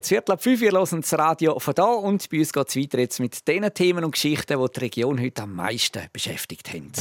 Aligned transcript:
Viertel 0.00 0.32
ab 0.32 0.42
5 0.42 0.62
Uhr 0.62 0.70
hören 0.70 1.00
das 1.00 1.18
Radio 1.18 1.58
von 1.58 1.74
da 1.74 1.84
und 1.92 2.30
bei 2.30 2.38
uns 2.38 2.52
geht 2.52 2.68
es 2.68 2.76
weiter 2.76 2.98
jetzt 3.00 3.18
mit 3.18 3.48
den 3.48 3.74
Themen 3.74 4.04
und 4.04 4.12
Geschichten, 4.12 4.58
die 4.60 4.72
die 4.72 4.80
Region 4.80 5.20
heute 5.20 5.42
am 5.42 5.56
meisten 5.56 6.02
beschäftigt 6.12 6.72
haben. 6.72 6.92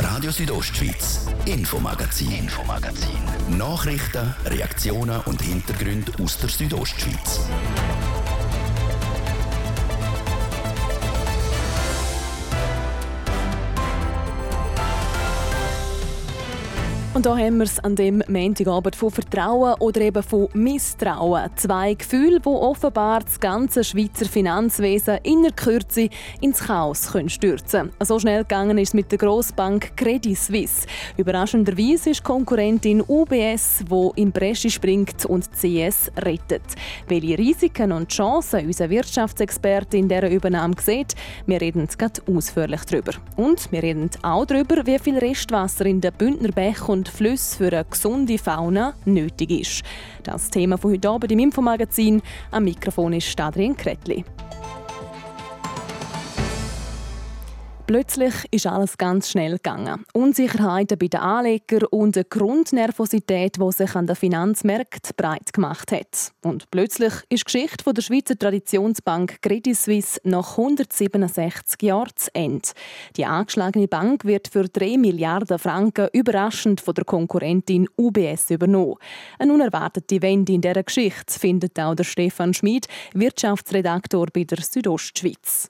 Radio 0.00 0.32
Südostschweiz, 0.32 1.26
Infomagazin, 1.46 2.32
Infomagazin. 2.32 3.56
Nachrichten, 3.56 4.34
Reaktionen 4.46 5.20
und 5.26 5.40
Hintergründe 5.42 6.12
aus 6.20 6.38
der 6.38 6.48
Südostschweiz. 6.48 7.40
Und 17.14 17.26
da 17.26 17.36
haben 17.36 17.58
wir 17.58 17.64
es 17.64 17.78
an 17.78 17.94
dem 17.94 18.22
Montagabend 18.26 18.96
von 18.96 19.10
Vertrauen 19.10 19.74
oder 19.80 20.00
eben 20.00 20.22
von 20.22 20.48
Misstrauen. 20.54 21.50
Zwei 21.56 21.92
Gefühle, 21.92 22.40
die 22.40 22.48
offenbar 22.48 23.20
das 23.20 23.38
ganze 23.38 23.84
Schweizer 23.84 24.24
Finanzwesen 24.24 25.18
in 25.22 25.42
der 25.42 25.52
Kürze 25.52 26.08
ins 26.40 26.60
Chaos 26.60 27.12
können 27.12 27.28
stürzen 27.28 27.90
können. 27.90 28.06
So 28.06 28.18
schnell 28.18 28.44
gegangen 28.44 28.78
ist 28.78 28.88
es 28.88 28.94
mit 28.94 29.10
der 29.10 29.18
Grossbank 29.18 29.94
Credit 29.94 30.38
Suisse. 30.38 30.86
Überraschenderweise 31.18 32.10
ist 32.10 32.24
Konkurrentin 32.24 33.02
UBS, 33.06 33.84
wo 33.90 34.14
in 34.16 34.32
Bresche 34.32 34.70
springt 34.70 35.26
und 35.26 35.52
CS 35.52 36.10
rettet. 36.16 36.62
Welche 37.08 37.36
Risiken 37.36 37.92
und 37.92 38.08
Chancen 38.08 38.64
unser 38.64 38.88
Wirtschaftsexperte 38.88 39.98
in 39.98 40.08
dieser 40.08 40.30
Übernahme 40.30 40.76
sieht, 40.80 41.14
wir 41.44 41.60
reden 41.60 41.86
gerade 41.86 42.22
ausführlich 42.26 42.84
darüber. 42.84 43.12
Und 43.36 43.70
wir 43.70 43.82
reden 43.82 44.08
auch 44.22 44.46
darüber, 44.46 44.86
wie 44.86 44.98
viel 44.98 45.18
Restwasser 45.18 45.84
in 45.84 46.00
den 46.00 46.14
Bündner 46.14 46.52
Bächen 46.52 47.01
und 47.02 47.08
Flüsse 47.08 47.56
für 47.56 47.72
eine 47.72 47.84
gesunde 47.84 48.38
nötig 49.06 49.50
ist. 49.50 49.82
Das 50.22 50.50
Thema 50.50 50.78
von 50.78 50.92
heute 50.92 51.08
Abend 51.08 51.32
im 51.32 51.40
Infomagazin. 51.40 52.22
Am 52.52 52.62
Mikrofon 52.62 53.14
ist 53.14 53.40
Adrian 53.40 53.76
Kretli. 53.76 54.24
Plötzlich 57.92 58.32
ist 58.50 58.66
alles 58.66 58.96
ganz 58.96 59.28
schnell 59.28 59.56
gegangen. 59.56 60.06
Unsicherheiten 60.14 60.96
bei 60.96 61.08
den 61.08 61.20
Anlegern 61.20 61.84
und 61.90 62.16
eine 62.16 62.24
Grundnervosität, 62.24 63.58
die 63.60 63.72
sich 63.72 63.94
an 63.94 64.06
den 64.06 64.16
Finanzmärkten 64.16 65.14
breit 65.14 65.52
gemacht 65.52 65.92
hat. 65.92 66.32
Und 66.42 66.70
plötzlich 66.70 67.12
ist 67.28 67.40
die 67.40 67.44
Geschichte 67.44 67.92
der 67.92 68.00
Schweizer 68.00 68.38
Traditionsbank 68.38 69.42
Credit 69.42 69.76
Suisse 69.76 70.18
nach 70.24 70.52
167 70.52 71.82
Jahren 71.82 72.16
zu 72.16 72.34
Ende. 72.34 72.70
Die 73.18 73.26
angeschlagene 73.26 73.88
Bank 73.88 74.24
wird 74.24 74.48
für 74.48 74.70
3 74.70 74.96
Milliarden 74.96 75.58
Franken 75.58 76.08
überraschend 76.14 76.80
von 76.80 76.94
der 76.94 77.04
Konkurrentin 77.04 77.90
UBS 77.98 78.48
übernommen. 78.52 78.96
Eine 79.38 79.52
unerwartete 79.52 80.22
Wende 80.22 80.54
in 80.54 80.62
dieser 80.62 80.82
Geschichte 80.82 81.38
findet 81.38 81.78
auch 81.78 81.94
der 81.94 82.04
Stefan 82.04 82.54
Schmid, 82.54 82.86
Wirtschaftsredaktor 83.12 84.28
bei 84.32 84.44
der 84.44 84.62
Südostschweiz. 84.62 85.68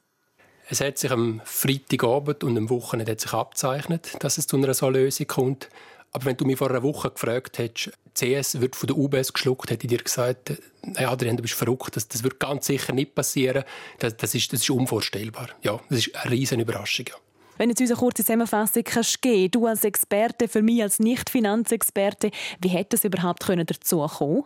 Es 0.73 0.81
hat 0.81 0.97
sich 0.97 1.11
am 1.11 1.42
Freitagabend 1.45 2.42
und 2.42 2.56
am 2.56 2.70
Wochenende 2.70 3.12
hat 3.12 3.20
sich 3.20 3.34
abzeichnet, 3.34 4.17
dass 4.20 4.39
es 4.39 4.47
zu 4.47 4.56
einer 4.56 4.73
solchen 4.73 5.03
Lösung 5.03 5.27
kommt. 5.27 5.69
Aber 6.12 6.25
wenn 6.25 6.39
du 6.39 6.47
mich 6.47 6.56
vor 6.56 6.70
einer 6.70 6.83
Woche 6.83 7.11
gefragt 7.11 7.59
hättest, 7.59 7.92
CS 8.15 8.59
wird 8.59 8.75
von 8.75 8.87
der 8.87 8.97
UBS 8.97 9.34
geschluckt, 9.34 9.70
hätte 9.70 9.84
ich 9.84 9.91
dir 9.91 10.03
gesagt, 10.03 10.55
Adrian, 10.97 11.37
du 11.37 11.43
bist 11.43 11.53
verrückt, 11.53 11.95
das, 11.95 12.09
das 12.09 12.23
wird 12.23 12.41
ganz 12.41 12.65
sicher 12.65 12.95
nicht 12.95 13.15
passieren. 13.15 13.65
Das, 13.98 14.17
das, 14.17 14.34
ist, 14.34 14.50
das 14.55 14.62
ist 14.62 14.70
unvorstellbar. 14.70 15.50
Ja, 15.61 15.78
das 15.91 16.06
ist 16.06 16.17
eine 16.17 16.31
riesige 16.31 16.62
Überraschung. 16.62 17.05
Ja. 17.06 17.17
Wenn 17.59 17.69
du 17.69 17.78
uns 17.78 17.91
eine 17.91 17.98
kurze 17.98 18.25
Zusammenfassung 18.25 18.83
kannst 18.83 19.20
geben 19.20 19.50
du 19.50 19.67
als 19.67 19.84
Experte, 19.84 20.48
für 20.48 20.62
mich 20.62 20.83
als 20.83 20.98
Nicht-Finanzexperte, 21.00 22.31
wie 22.62 22.69
hätte 22.69 22.97
es 22.97 23.05
überhaupt 23.05 23.47
dazu 23.47 24.06
kommen 24.06 24.45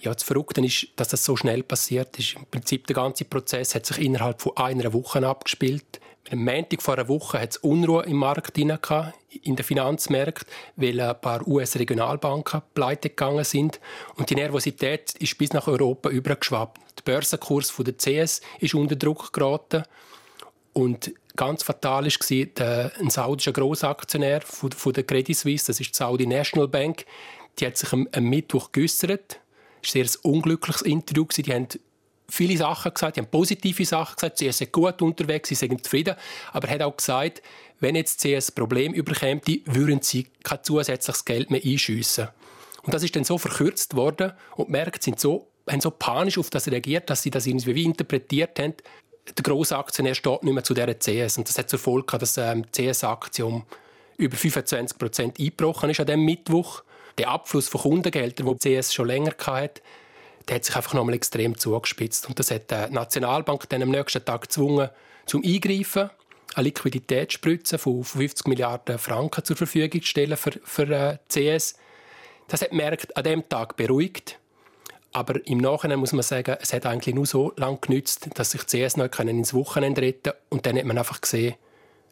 ja, 0.00 0.12
das 0.12 0.22
Verrückte 0.22 0.64
ist, 0.64 0.88
dass 0.96 1.08
das 1.08 1.24
so 1.24 1.36
schnell 1.36 1.62
passiert 1.62 2.18
ist. 2.18 2.34
Im 2.34 2.46
Prinzip 2.46 2.86
der 2.86 2.96
ganze 2.96 3.24
Prozess 3.24 3.74
hat 3.74 3.86
sich 3.86 3.98
innerhalb 3.98 4.40
von 4.40 4.56
einer 4.56 4.92
Woche 4.92 5.26
abgespielt. 5.26 6.00
Am 6.30 6.42
Montag 6.42 6.80
vor 6.80 6.94
einer 6.94 7.08
Woche 7.08 7.40
hat 7.40 7.50
es 7.50 7.56
Unruhe 7.58 8.04
im 8.04 8.16
Markt 8.16 8.56
in 8.56 8.68
den 8.68 9.64
Finanzmärkten, 9.64 10.48
weil 10.76 10.98
ein 10.98 11.20
paar 11.20 11.46
US-Regionalbanken 11.46 12.62
pleite 12.72 13.10
gegangen 13.10 13.44
sind. 13.44 13.78
Und 14.16 14.30
die 14.30 14.34
Nervosität 14.34 15.12
ist 15.18 15.36
bis 15.36 15.52
nach 15.52 15.66
Europa 15.66 16.08
übergeschwappt. 16.08 16.80
Der 16.98 17.12
Börsenkurs 17.12 17.74
der 17.78 17.96
CS 17.96 18.40
ist 18.60 18.74
unter 18.74 18.96
Druck 18.96 19.34
geraten. 19.34 19.82
Und 20.72 21.12
ganz 21.36 21.62
fatal 21.62 22.06
war 22.06 22.92
ein 22.98 23.10
saudischer 23.10 23.52
Grossaktionär 23.52 24.40
von 24.40 24.92
der 24.92 25.04
Credit 25.04 25.36
Suisse, 25.36 25.66
das 25.66 25.80
ist 25.80 25.90
die 25.90 25.94
Saudi 25.94 26.26
National 26.26 26.68
Bank, 26.68 27.04
die 27.58 27.66
hat 27.66 27.76
sich 27.76 27.92
am 27.92 28.08
Mittwoch 28.18 28.72
geäussert 28.72 29.38
war 29.84 30.00
ein 30.00 30.06
sehr 30.06 30.24
unglückliches 30.24 30.82
Interview. 30.82 31.24
Die 31.36 31.52
haben 31.52 31.68
viele 32.28 32.56
Sachen 32.56 32.92
gesagt, 32.92 33.16
die 33.16 33.20
haben 33.20 33.30
positive 33.30 33.84
Sachen 33.84 34.16
gesagt, 34.16 34.38
sie 34.38 34.50
sind 34.50 34.72
gut 34.72 35.02
unterwegs, 35.02 35.48
sie 35.48 35.54
sind 35.54 35.84
zufrieden, 35.84 36.16
aber 36.52 36.68
er 36.68 36.74
hat 36.74 36.82
auch 36.82 36.96
gesagt, 36.96 37.42
wenn 37.80 37.96
jetzt 37.96 38.20
sie 38.20 38.34
ein 38.34 38.42
Problem 38.54 38.92
überkäme, 38.92 39.40
würden 39.66 40.00
sie 40.02 40.26
kein 40.42 40.62
zusätzliches 40.62 41.24
Geld 41.24 41.50
mehr 41.50 41.60
einschiessen. 41.64 42.28
Und 42.82 42.94
das 42.94 43.02
ist 43.02 43.16
dann 43.16 43.24
so 43.24 43.38
verkürzt 43.38 43.94
worden 43.96 44.32
und 44.56 44.68
die 44.68 44.72
Märkte 44.72 45.04
sind 45.04 45.20
so, 45.20 45.48
haben 45.68 45.80
so 45.80 45.90
panisch 45.90 46.38
auf 46.38 46.50
das 46.50 46.68
reagiert, 46.68 47.08
dass 47.08 47.22
sie 47.22 47.30
das 47.30 47.46
irgendwie 47.46 47.84
interpretiert 47.84 48.58
haben, 48.58 48.74
der 49.26 49.42
grosse 49.42 49.78
Aktionär 49.78 50.14
steht 50.14 50.42
nicht 50.42 50.52
mehr 50.52 50.64
zu 50.64 50.74
dieser 50.74 50.98
CS. 50.98 51.38
Und 51.38 51.48
das 51.48 51.56
hat 51.56 51.70
zur 51.70 51.78
Folge 51.78 52.06
gehabt, 52.06 52.22
dass 52.22 52.36
ähm, 52.36 52.66
die 52.72 52.90
CS-Aktie 52.90 53.46
um 53.46 53.64
über 54.18 54.36
25 54.36 54.98
Prozent 54.98 55.40
eingebrochen 55.40 55.90
ist 55.90 56.00
an 56.00 56.06
diesem 56.06 56.24
Mittwoch 56.24 56.82
der 57.18 57.28
Abfluss 57.28 57.68
von 57.68 57.80
Kundengeldern, 57.80 58.46
wo 58.46 58.54
die 58.54 58.80
CS 58.80 58.92
schon 58.92 59.06
länger 59.06 59.34
hatte, 59.46 59.82
der 60.48 60.56
hat 60.56 60.64
sich 60.64 60.76
einfach 60.76 60.94
nochmal 60.94 61.14
extrem 61.14 61.56
zugespitzt. 61.56 62.28
Und 62.28 62.38
das 62.38 62.50
hat 62.50 62.70
die 62.70 62.92
Nationalbank 62.92 63.68
dann 63.68 63.82
am 63.82 63.90
nächsten 63.90 64.24
Tag 64.24 64.42
gezwungen, 64.42 64.90
zum 65.26 65.42
Eingreifen, 65.44 66.10
eine 66.54 66.64
Liquiditätsspritze 66.64 67.78
von 67.78 68.04
50 68.04 68.46
Milliarden 68.46 68.98
Franken 68.98 69.44
zur 69.44 69.56
Verfügung 69.56 70.02
zu 70.02 70.06
stellen 70.06 70.36
für, 70.36 70.52
für 70.62 70.90
äh, 70.90 71.18
CS. 71.28 71.76
Das 72.48 72.62
hat 72.62 72.72
Märkte 72.72 73.16
an 73.16 73.24
dem 73.24 73.48
Tag 73.48 73.76
beruhigt. 73.76 74.38
Aber 75.12 75.46
im 75.46 75.58
Nachhinein 75.58 76.00
muss 76.00 76.12
man 76.12 76.22
sagen, 76.22 76.56
es 76.60 76.72
hat 76.72 76.86
eigentlich 76.86 77.14
nur 77.14 77.24
so 77.24 77.52
lange 77.56 77.78
genützt, 77.80 78.28
dass 78.34 78.50
sich 78.50 78.66
CS 78.66 78.96
noch 78.96 79.06
ins 79.20 79.54
Wochenende 79.54 80.02
retten 80.02 80.32
Und 80.48 80.66
dann 80.66 80.76
hat 80.76 80.84
man 80.84 80.98
einfach 80.98 81.20
gesehen, 81.20 81.54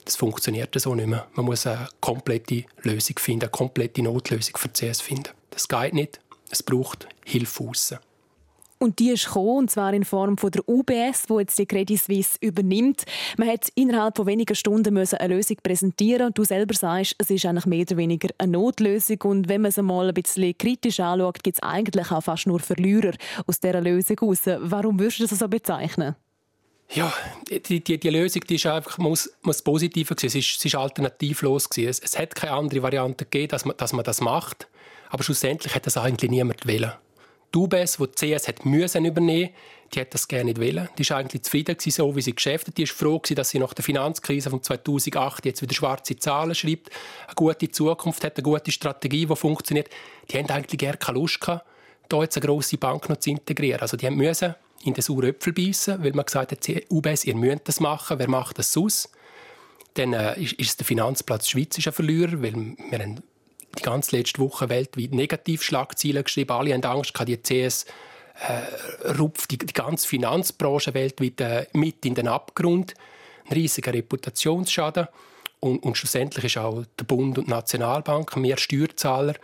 das 0.04 0.16
funktioniert 0.16 0.78
so 0.80 0.94
nicht 0.94 1.08
mehr. 1.08 1.26
Man 1.34 1.46
muss 1.46 1.66
eine 1.66 1.88
komplette 2.00 2.64
Lösung 2.82 3.18
finden, 3.18 3.42
eine 3.42 3.50
komplette 3.50 4.02
Notlösung 4.02 4.56
für 4.56 4.72
CS 4.72 5.00
finden. 5.00 5.30
Das 5.50 5.68
geht 5.68 5.94
nicht. 5.94 6.20
Es 6.50 6.62
braucht 6.62 7.08
Hilfe 7.24 7.64
aussen. 7.64 7.98
Und 8.82 8.98
die 8.98 9.10
ist 9.10 9.26
gekommen, 9.26 9.58
und 9.58 9.70
zwar 9.70 9.94
in 9.94 10.04
Form 10.04 10.36
von 10.36 10.50
der 10.50 10.68
UBS, 10.68 11.26
wo 11.28 11.38
jetzt 11.38 11.56
die 11.56 11.66
Credit 11.66 12.00
Suisse 12.00 12.36
übernimmt. 12.40 13.04
Man 13.38 13.48
hat 13.48 13.68
innerhalb 13.76 14.16
von 14.16 14.26
wenigen 14.26 14.56
Stunden 14.56 14.92
müssen 14.92 15.18
eine 15.18 15.36
Lösung 15.36 15.56
präsentieren. 15.62 16.26
Und 16.26 16.38
du 16.38 16.42
selber 16.42 16.74
sagst, 16.74 17.14
es 17.18 17.30
ist 17.30 17.46
eigentlich 17.46 17.66
mehr 17.66 17.82
oder 17.82 17.96
weniger 17.96 18.30
eine 18.38 18.50
Notlösung. 18.50 19.18
Und 19.22 19.48
wenn 19.48 19.60
man 19.60 19.68
es 19.68 19.76
mal 19.76 20.08
ein 20.08 20.14
bisschen 20.14 20.58
kritisch 20.58 20.98
anschaut, 20.98 21.44
gibt 21.44 21.58
es 21.58 21.62
eigentlich 21.62 22.10
auch 22.10 22.24
fast 22.24 22.48
nur 22.48 22.58
Verlierer 22.58 23.12
aus 23.46 23.60
dieser 23.60 23.80
Lösung 23.80 24.16
heraus. 24.18 24.40
Warum 24.46 24.98
würdest 24.98 25.20
du 25.20 25.26
das 25.28 25.38
so 25.38 25.46
bezeichnen? 25.46 26.16
Ja, 26.94 27.12
die, 27.48 27.80
die, 27.80 27.98
die 27.98 28.10
Lösung 28.10 28.42
die 28.42 28.56
ist 28.56 28.66
einfach, 28.66 28.98
muss, 28.98 29.32
muss 29.42 29.62
positiver 29.62 30.14
gewesen. 30.14 30.26
Es 30.38 30.46
ist, 30.46 30.58
es 30.58 30.64
ist 30.64 30.74
alternativlos 30.74 31.68
gewesen. 31.68 31.88
Es, 31.88 32.00
es 32.00 32.18
hat 32.18 32.34
keine 32.34 32.52
andere 32.52 32.82
Variante 32.82 33.24
gegeben, 33.24 33.48
dass 33.48 33.64
man, 33.64 33.76
dass 33.76 33.92
man 33.92 34.04
das 34.04 34.20
macht. 34.20 34.68
Aber 35.08 35.22
schlussendlich 35.22 35.74
hat 35.74 35.86
das 35.86 35.96
eigentlich 35.96 36.30
niemand 36.30 36.66
wollen. 36.66 36.92
Die 37.54 37.58
UBS, 37.58 37.98
die 37.98 38.36
CS 38.36 38.48
hat 38.48 38.64
müssen 38.64 39.04
übernehmen 39.04 39.50
die 39.94 40.00
hat 40.00 40.14
das 40.14 40.26
gerne 40.26 40.46
nicht 40.46 40.60
wollen. 40.60 40.88
Die 40.96 41.08
war 41.10 41.18
eigentlich 41.18 41.42
zufrieden, 41.42 41.76
gewesen, 41.76 41.90
so 41.90 42.16
wie 42.16 42.22
sie 42.22 42.34
geschäftet 42.34 42.78
Die 42.78 42.88
war 42.88 42.94
froh, 42.94 43.18
gewesen, 43.18 43.36
dass 43.36 43.50
sie 43.50 43.58
nach 43.58 43.74
der 43.74 43.84
Finanzkrise 43.84 44.50
von 44.50 44.62
2008 44.62 45.44
jetzt 45.44 45.60
wieder 45.60 45.74
schwarze 45.74 46.16
Zahlen 46.16 46.54
schreibt, 46.54 46.90
eine 47.26 47.34
gute 47.34 47.70
Zukunft 47.70 48.24
hat, 48.24 48.36
eine 48.36 48.42
gute 48.42 48.72
Strategie, 48.72 49.26
die 49.26 49.36
funktioniert. 49.36 49.90
Die 50.30 50.38
haben 50.38 50.48
eigentlich 50.48 50.78
gerne 50.78 50.96
keine 50.96 51.18
Lust 51.18 51.40
gehabt, 51.40 51.66
da 52.08 52.22
jetzt 52.22 52.36
eine 52.36 52.46
grosse 52.46 52.78
Bank 52.78 53.08
noch 53.08 53.18
zu 53.18 53.30
integrieren. 53.30 53.80
Also 53.80 53.96
die 53.96 54.06
haben 54.06 54.16
müssen 54.16 54.54
in 54.82 54.94
den 54.94 55.02
sauren 55.02 55.30
Äpfel 55.30 55.52
beißen, 55.52 56.02
weil 56.02 56.12
man 56.12 56.24
gesagt 56.24 56.52
hat, 56.52 56.68
UBS, 56.90 57.24
ihr 57.24 57.36
müsst 57.36 57.68
das 57.68 57.80
machen, 57.80 58.18
wer 58.18 58.28
macht 58.28 58.58
das 58.58 58.72
sonst? 58.72 59.10
Dann 59.94 60.12
äh, 60.12 60.40
ist, 60.40 60.54
ist 60.54 60.80
der 60.80 60.86
Finanzplatz 60.86 61.48
Schweiz 61.48 61.76
ein 61.84 61.92
Verlierer, 61.92 62.42
weil 62.42 62.76
wir 62.90 62.98
haben 62.98 63.22
die 63.78 63.82
ganze 63.82 64.16
letzte 64.16 64.40
Woche 64.40 64.68
weltweit 64.68 65.12
Negativschlagzeilen 65.12 66.24
geschrieben. 66.24 66.52
Alle 66.52 66.74
haben 66.74 66.84
Angst, 66.84 67.12
die 67.26 67.36
CS 67.36 67.86
äh, 68.34 69.10
rupft 69.18 69.50
die, 69.50 69.58
die 69.58 69.72
ganze 69.72 70.08
Finanzbranche 70.08 70.94
weltweit 70.94 71.40
äh, 71.40 71.66
mit 71.72 72.04
in 72.04 72.14
den 72.14 72.28
Abgrund. 72.28 72.94
Ein 73.46 73.54
riesiger 73.54 73.92
Reputationsschaden. 73.92 75.08
Und, 75.60 75.82
und 75.84 75.96
schlussendlich 75.96 76.44
ist 76.44 76.58
auch 76.58 76.84
der 76.98 77.04
Bund 77.04 77.38
und 77.38 77.46
die 77.46 77.50
Nationalbank, 77.50 78.34
wir 78.36 78.56
Steuerzahler, 78.56 79.34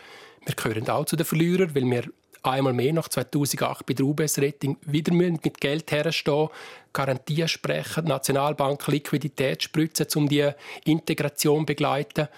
wir 0.44 0.54
gehören 0.54 0.88
auch 0.88 1.04
zu 1.04 1.14
den 1.14 1.26
Verlierern, 1.26 1.74
weil 1.74 1.84
wir 1.84 2.04
einmal 2.42 2.72
mehr 2.72 2.92
nach 2.92 3.08
2008 3.08 3.86
bei 3.86 3.94
der 3.94 4.06
UBS-Rettung 4.06 4.76
wieder 4.86 5.12
mit 5.12 5.60
Geld 5.60 5.90
herstehen, 5.90 6.48
Garantien 6.92 7.48
sprechen, 7.48 8.04
Nationalbank 8.04 8.86
Liquidität 8.88 9.62
spritzen, 9.62 10.06
um 10.16 10.28
die 10.28 10.50
Integration 10.84 11.60
zu 11.60 11.66
begleiten. 11.66 12.28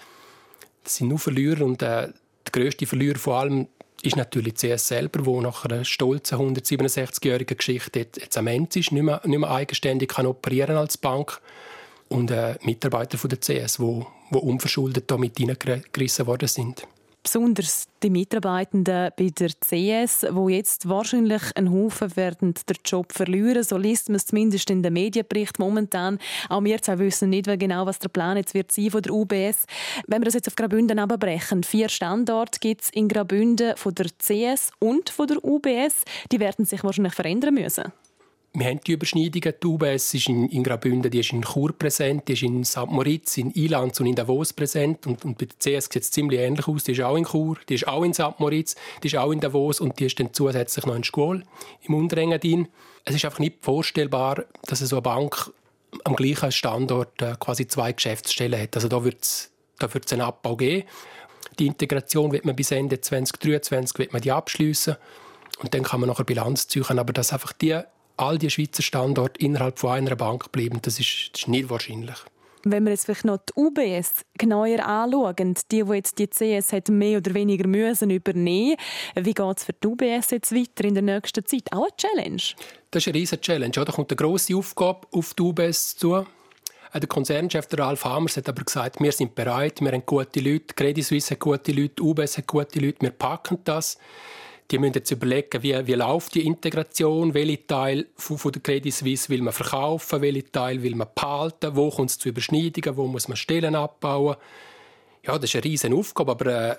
Das 0.83 0.95
sind 0.95 1.09
nur 1.09 1.19
Verlierer 1.19 1.65
und 1.65 1.81
äh, 1.81 2.09
der 2.45 2.51
grösste 2.51 2.85
Verlierer 2.85 3.19
vor 3.19 3.37
allem 3.37 3.67
ist 4.03 4.15
natürlich 4.15 4.55
die 4.55 4.75
CS 4.75 4.87
selber, 4.87 5.25
wo 5.25 5.41
nach 5.41 5.65
einer 5.65 5.85
stolzen 5.85 6.39
167-jährigen 6.39 7.57
Geschichte 7.57 7.99
jetzt 7.99 8.37
am 8.37 8.47
Ende 8.47 8.79
ist, 8.79 8.91
nicht 8.91 9.03
mehr, 9.03 9.21
nicht 9.23 9.39
mehr 9.39 9.51
eigenständig 9.51 10.09
kann 10.09 10.25
operieren 10.25 10.75
als 10.75 10.97
Bank 10.97 11.39
und 12.09 12.31
äh, 12.31 12.55
Mitarbeiter 12.63 13.17
von 13.17 13.29
der 13.29 13.39
CS, 13.39 13.79
wo, 13.79 14.07
wo 14.31 14.39
unverschuldet 14.39 15.09
da 15.09 15.17
mit 15.17 15.37
hineingerissen 15.37 16.25
worden 16.25 16.47
sind 16.47 16.87
besonders 17.23 17.87
die 18.03 18.09
Mitarbeitenden 18.09 19.11
bei 19.15 19.29
der 19.29 19.49
CS, 19.49 20.25
wo 20.31 20.49
jetzt 20.49 20.89
wahrscheinlich 20.89 21.41
ein 21.55 21.71
Haufen 21.71 22.15
werden 22.15 22.53
den 22.53 22.77
Job 22.83 23.13
verlieren. 23.13 23.63
So 23.63 23.77
liest 23.77 24.09
man 24.09 24.15
es 24.15 24.25
zumindest 24.25 24.69
in 24.69 24.81
den 24.83 24.93
Medienbericht 24.93 25.59
momentan. 25.59 26.19
Auch 26.49 26.63
wir 26.63 26.81
zwei 26.81 26.99
wissen 26.99 27.29
nicht 27.29 27.45
genau, 27.59 27.85
was 27.85 27.99
der 27.99 28.09
Plan 28.09 28.37
jetzt 28.37 28.53
wird 28.53 28.71
sein 28.71 28.89
von 28.89 29.01
der 29.01 29.13
UBS. 29.13 29.65
Wenn 30.07 30.21
wir 30.21 30.25
das 30.25 30.33
jetzt 30.33 30.47
auf 30.47 30.55
Graubünden 30.55 30.99
abbrechen, 30.99 31.63
vier 31.63 31.89
Standorte 31.89 32.59
gibt 32.59 32.81
es 32.81 32.89
in 32.89 33.07
Graubünden 33.07 33.75
von 33.77 33.93
der 33.95 34.07
CS 34.17 34.71
und 34.79 35.09
von 35.09 35.27
der 35.27 35.43
UBS. 35.43 36.03
Die 36.31 36.39
werden 36.39 36.65
sich 36.65 36.83
wahrscheinlich 36.83 37.13
verändern 37.13 37.53
müssen 37.53 37.91
wir 38.53 38.65
haben 38.65 38.81
die 38.85 38.91
Überschneidungen. 38.91 39.53
Die 39.63 39.67
UBS 39.67 40.13
ist 40.13 40.27
in, 40.27 40.49
in 40.49 40.63
Graubünden, 40.63 41.09
die 41.09 41.19
ist 41.19 41.31
in 41.31 41.41
Chur 41.41 41.71
präsent, 41.71 42.27
die 42.27 42.33
ist 42.33 42.43
in 42.43 42.65
St. 42.65 42.87
Moritz, 42.87 43.37
in 43.37 43.51
Ilanz 43.51 43.99
und 43.99 44.07
in 44.07 44.15
Davos 44.15 44.51
präsent. 44.51 45.07
Und, 45.07 45.23
und 45.23 45.37
bei 45.37 45.45
der 45.45 45.57
CS 45.57 45.85
sieht 45.85 46.03
es 46.03 46.11
ziemlich 46.11 46.39
ähnlich 46.39 46.67
aus. 46.67 46.83
Die 46.83 46.91
ist 46.91 47.01
auch 47.01 47.15
in 47.15 47.25
Chur, 47.25 47.57
die 47.69 47.75
ist 47.75 47.87
auch 47.87 48.03
in 48.03 48.13
St. 48.13 48.39
Moritz, 48.39 48.75
die 49.03 49.07
ist 49.07 49.15
auch 49.15 49.31
in 49.31 49.39
Davos 49.39 49.79
und 49.79 49.97
die 49.99 50.05
ist 50.05 50.19
dann 50.19 50.33
zusätzlich 50.33 50.85
noch 50.85 50.95
in 50.95 51.03
Schule 51.03 51.43
im 51.83 51.93
Unterengadin. 51.93 52.67
Es 53.05 53.15
ist 53.15 53.23
einfach 53.23 53.39
nicht 53.39 53.63
vorstellbar, 53.63 54.43
dass 54.67 54.79
so 54.79 54.97
eine 54.97 55.01
Bank 55.01 55.51
am 56.03 56.15
gleichen 56.15 56.51
Standort 56.51 57.21
äh, 57.21 57.35
quasi 57.39 57.67
zwei 57.67 57.93
Geschäftsstellen 57.93 58.61
hat. 58.61 58.75
Also 58.75 58.87
da 58.87 59.03
wird 59.03 59.23
es 59.23 59.51
da 59.79 59.91
wird's 59.93 60.13
einen 60.13 60.21
Abbau 60.21 60.55
geben. 60.55 60.87
Die 61.57 61.67
Integration 61.67 62.31
wird 62.31 62.45
man 62.45 62.55
bis 62.55 62.71
Ende 62.71 63.01
2023 63.01 63.97
wird 63.97 64.13
man 64.13 64.21
die 64.21 64.31
abschließen 64.31 64.95
und 65.59 65.73
dann 65.73 65.83
kann 65.83 65.99
man 65.99 66.09
nachher 66.09 66.23
Bilanz 66.23 66.67
ziehen. 66.67 66.99
Aber 66.99 67.13
dass 67.13 67.33
einfach 67.33 67.53
die 67.53 67.81
all 68.21 68.37
die 68.37 68.49
Schweizer 68.49 68.83
Standorte 68.83 69.43
innerhalb 69.43 69.79
von 69.79 69.91
einer 69.91 70.15
Bank 70.15 70.51
bleiben, 70.51 70.79
das 70.81 70.99
ist, 70.99 71.31
das 71.33 71.41
ist 71.41 71.47
nicht 71.47 71.69
wahrscheinlich. 71.69 72.17
Wenn 72.63 72.83
wir 72.83 72.91
jetzt 72.91 73.05
vielleicht 73.05 73.25
noch 73.25 73.39
die 73.39 73.53
UBS 73.59 74.23
genauer 74.37 74.85
anschauen, 74.85 75.55
die, 75.71 75.83
die 75.83 75.93
jetzt 75.93 76.19
die 76.19 76.27
CS 76.27 76.73
hat 76.73 76.89
mehr 76.89 77.17
oder 77.17 77.33
weniger 77.33 77.67
müssen 77.67 78.11
übernehmen 78.11 78.75
wie 79.15 79.33
geht 79.33 79.57
es 79.57 79.63
für 79.63 79.73
die 79.73 79.87
UBS 79.87 80.29
jetzt 80.29 80.53
weiter 80.53 80.85
in 80.85 80.93
der 80.93 81.01
nächsten 81.01 81.43
Zeit? 81.43 81.63
Auch 81.71 81.87
eine 81.87 81.97
Challenge? 81.97 82.41
Das 82.91 83.01
ist 83.01 83.07
eine 83.07 83.17
riesige 83.17 83.41
Challenge. 83.41 83.71
Ja, 83.75 83.83
da 83.83 83.91
kommt 83.91 84.11
eine 84.11 84.17
grosse 84.17 84.55
Aufgabe 84.55 85.07
auf 85.11 85.33
die 85.33 85.41
UBS 85.41 85.97
zu. 85.97 86.23
Der 86.93 87.07
Konzernchef 87.07 87.65
der 87.67 87.79
Ralf 87.79 88.03
Hammers 88.03 88.37
hat 88.37 88.49
aber 88.49 88.63
gesagt, 88.63 88.99
wir 88.99 89.11
sind 89.11 89.33
bereit, 89.33 89.81
wir 89.81 89.93
haben 89.93 90.05
gute 90.05 90.41
Leute, 90.41 90.73
Credit 90.75 91.03
Suisse 91.03 91.31
hat 91.31 91.39
gute 91.39 91.71
Leute, 91.71 92.03
UBS 92.03 92.37
hat 92.37 92.47
gute 92.47 92.79
Leute, 92.79 92.97
wir 92.99 93.11
packen 93.11 93.59
das 93.63 93.97
die 94.71 94.79
müssen 94.79 94.93
jetzt 94.93 95.11
überlegen, 95.11 95.61
wie, 95.63 95.87
wie 95.87 95.93
läuft 95.93 96.35
die 96.35 96.45
Integration, 96.45 97.33
welche 97.33 97.67
Teil 97.67 98.07
von, 98.15 98.37
von 98.37 98.51
der 98.51 98.61
Credit 98.61 98.93
Suisse 98.93 99.29
will 99.29 99.41
man 99.41 99.53
verkaufen, 99.53 100.21
welche 100.21 100.49
Teil 100.51 100.81
will 100.81 100.95
man 100.95 101.09
behalten, 101.13 101.75
wo 101.75 101.89
kommt 101.89 102.11
es 102.11 102.17
zu 102.17 102.29
Überschneidungen, 102.29 102.97
wo 102.97 103.07
muss 103.07 103.27
man 103.27 103.37
Stellen 103.37 103.75
abbauen. 103.75 104.37
Ja, 105.23 105.37
das 105.37 105.49
ist 105.49 105.55
eine 105.55 105.65
riesige 105.65 105.95
Aufgabe, 105.95 106.31
aber 106.31 106.45
äh, 106.45 106.75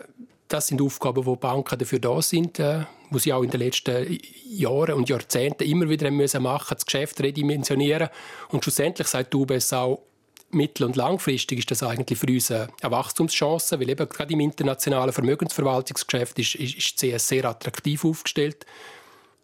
das 0.48 0.66
sind 0.66 0.82
Aufgaben, 0.82 1.24
wo 1.24 1.36
Banken 1.36 1.78
dafür 1.78 1.98
da 1.98 2.20
sind, 2.20 2.58
äh, 2.58 2.84
wo 3.10 3.18
sie 3.18 3.32
auch 3.32 3.42
in 3.42 3.50
den 3.50 3.60
letzten 3.60 4.18
Jahren 4.48 4.94
und 4.94 5.08
Jahrzehnten 5.08 5.64
immer 5.64 5.88
wieder 5.88 6.10
müssen 6.10 6.42
machen, 6.42 6.74
das 6.74 6.86
Geschäft 6.86 7.20
redimensionieren. 7.20 8.08
Und 8.48 8.64
schlussendlich 8.64 9.06
sagt 9.06 9.34
UBS 9.34 9.72
auch, 9.72 10.00
mittel- 10.52 10.84
und 10.84 10.96
langfristig 10.96 11.60
ist 11.60 11.70
das 11.70 11.82
eigentlich 11.82 12.18
für 12.18 12.26
uns 12.26 12.50
eine 12.50 12.68
Wachstumschance, 12.82 13.78
weil 13.80 13.90
eben 13.90 14.08
gerade 14.08 14.32
im 14.32 14.40
internationalen 14.40 15.12
Vermögensverwaltungsgeschäft 15.12 16.38
ist, 16.38 16.54
ist, 16.54 16.76
ist 16.76 16.98
CS 16.98 17.28
sehr 17.28 17.44
attraktiv 17.44 18.04
aufgestellt. 18.04 18.66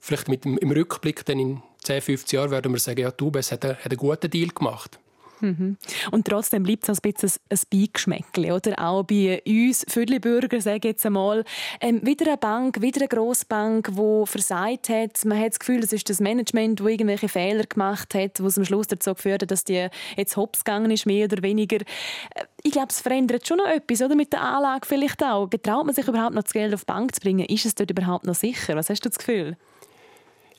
Vielleicht 0.00 0.28
mit 0.28 0.44
dem, 0.44 0.58
im 0.58 0.70
Rückblick 0.70 1.24
dann 1.24 1.38
in 1.38 1.62
10, 1.82 2.02
15 2.02 2.36
Jahren 2.38 2.50
werden 2.50 2.72
wir 2.72 2.78
sagen, 2.78 3.00
ja, 3.00 3.10
die 3.10 3.24
UBS 3.24 3.52
hat, 3.52 3.64
hat 3.64 3.84
einen 3.84 3.96
guten 3.96 4.30
Deal 4.30 4.48
gemacht. 4.48 4.98
Mhm. 5.40 5.76
Und 6.10 6.26
trotzdem 6.26 6.62
bleibt 6.62 6.88
es 6.88 6.98
ein 6.98 7.12
bisschen 7.12 7.40
ein 7.48 7.58
Beigeschmäckchen, 7.70 8.52
oder? 8.52 8.78
Auch 8.78 9.02
bei 9.02 9.42
uns 9.46 9.84
Viertelbürger, 9.88 10.60
sage 10.60 10.78
ich 10.78 10.84
jetzt 10.84 11.06
einmal, 11.06 11.44
ähm, 11.80 12.00
wieder 12.04 12.26
eine 12.26 12.36
Bank, 12.36 12.80
wieder 12.80 13.00
eine 13.00 13.08
Grossbank, 13.08 13.90
die 13.92 14.26
versagt 14.26 14.88
hat. 14.88 15.24
Man 15.24 15.38
hat 15.38 15.52
das 15.52 15.58
Gefühl, 15.58 15.80
es 15.82 15.92
ist 15.92 16.08
das 16.08 16.20
Management, 16.20 16.80
das 16.80 16.86
irgendwelche 16.86 17.28
Fehler 17.28 17.64
gemacht 17.64 18.14
hat, 18.14 18.42
was 18.42 18.58
am 18.58 18.64
Schluss 18.64 18.86
dazu 18.86 19.14
geführt 19.14 19.42
hat, 19.42 19.50
dass 19.50 19.64
die 19.64 19.88
jetzt 20.16 20.36
hops 20.36 20.64
gegangen 20.64 20.90
ist, 20.90 21.06
mehr 21.06 21.26
oder 21.26 21.42
weniger. 21.42 21.80
Äh, 21.80 22.44
ich 22.62 22.72
glaube, 22.72 22.88
es 22.90 23.00
verändert 23.00 23.46
schon 23.46 23.58
noch 23.58 23.66
etwas, 23.66 24.02
oder? 24.02 24.14
Mit 24.14 24.32
der 24.32 24.42
Anlage 24.42 24.86
vielleicht 24.86 25.22
auch. 25.22 25.48
Getraut 25.48 25.86
man 25.86 25.94
sich 25.94 26.06
überhaupt 26.06 26.34
noch 26.34 26.42
das 26.42 26.52
Geld 26.52 26.74
auf 26.74 26.80
die 26.80 26.86
Bank 26.86 27.14
zu 27.14 27.20
bringen? 27.20 27.46
Ist 27.46 27.66
es 27.66 27.74
dort 27.74 27.90
überhaupt 27.90 28.26
noch 28.26 28.34
sicher? 28.34 28.76
Was 28.76 28.90
hast 28.90 29.04
du 29.04 29.08
das 29.08 29.18
Gefühl? 29.18 29.56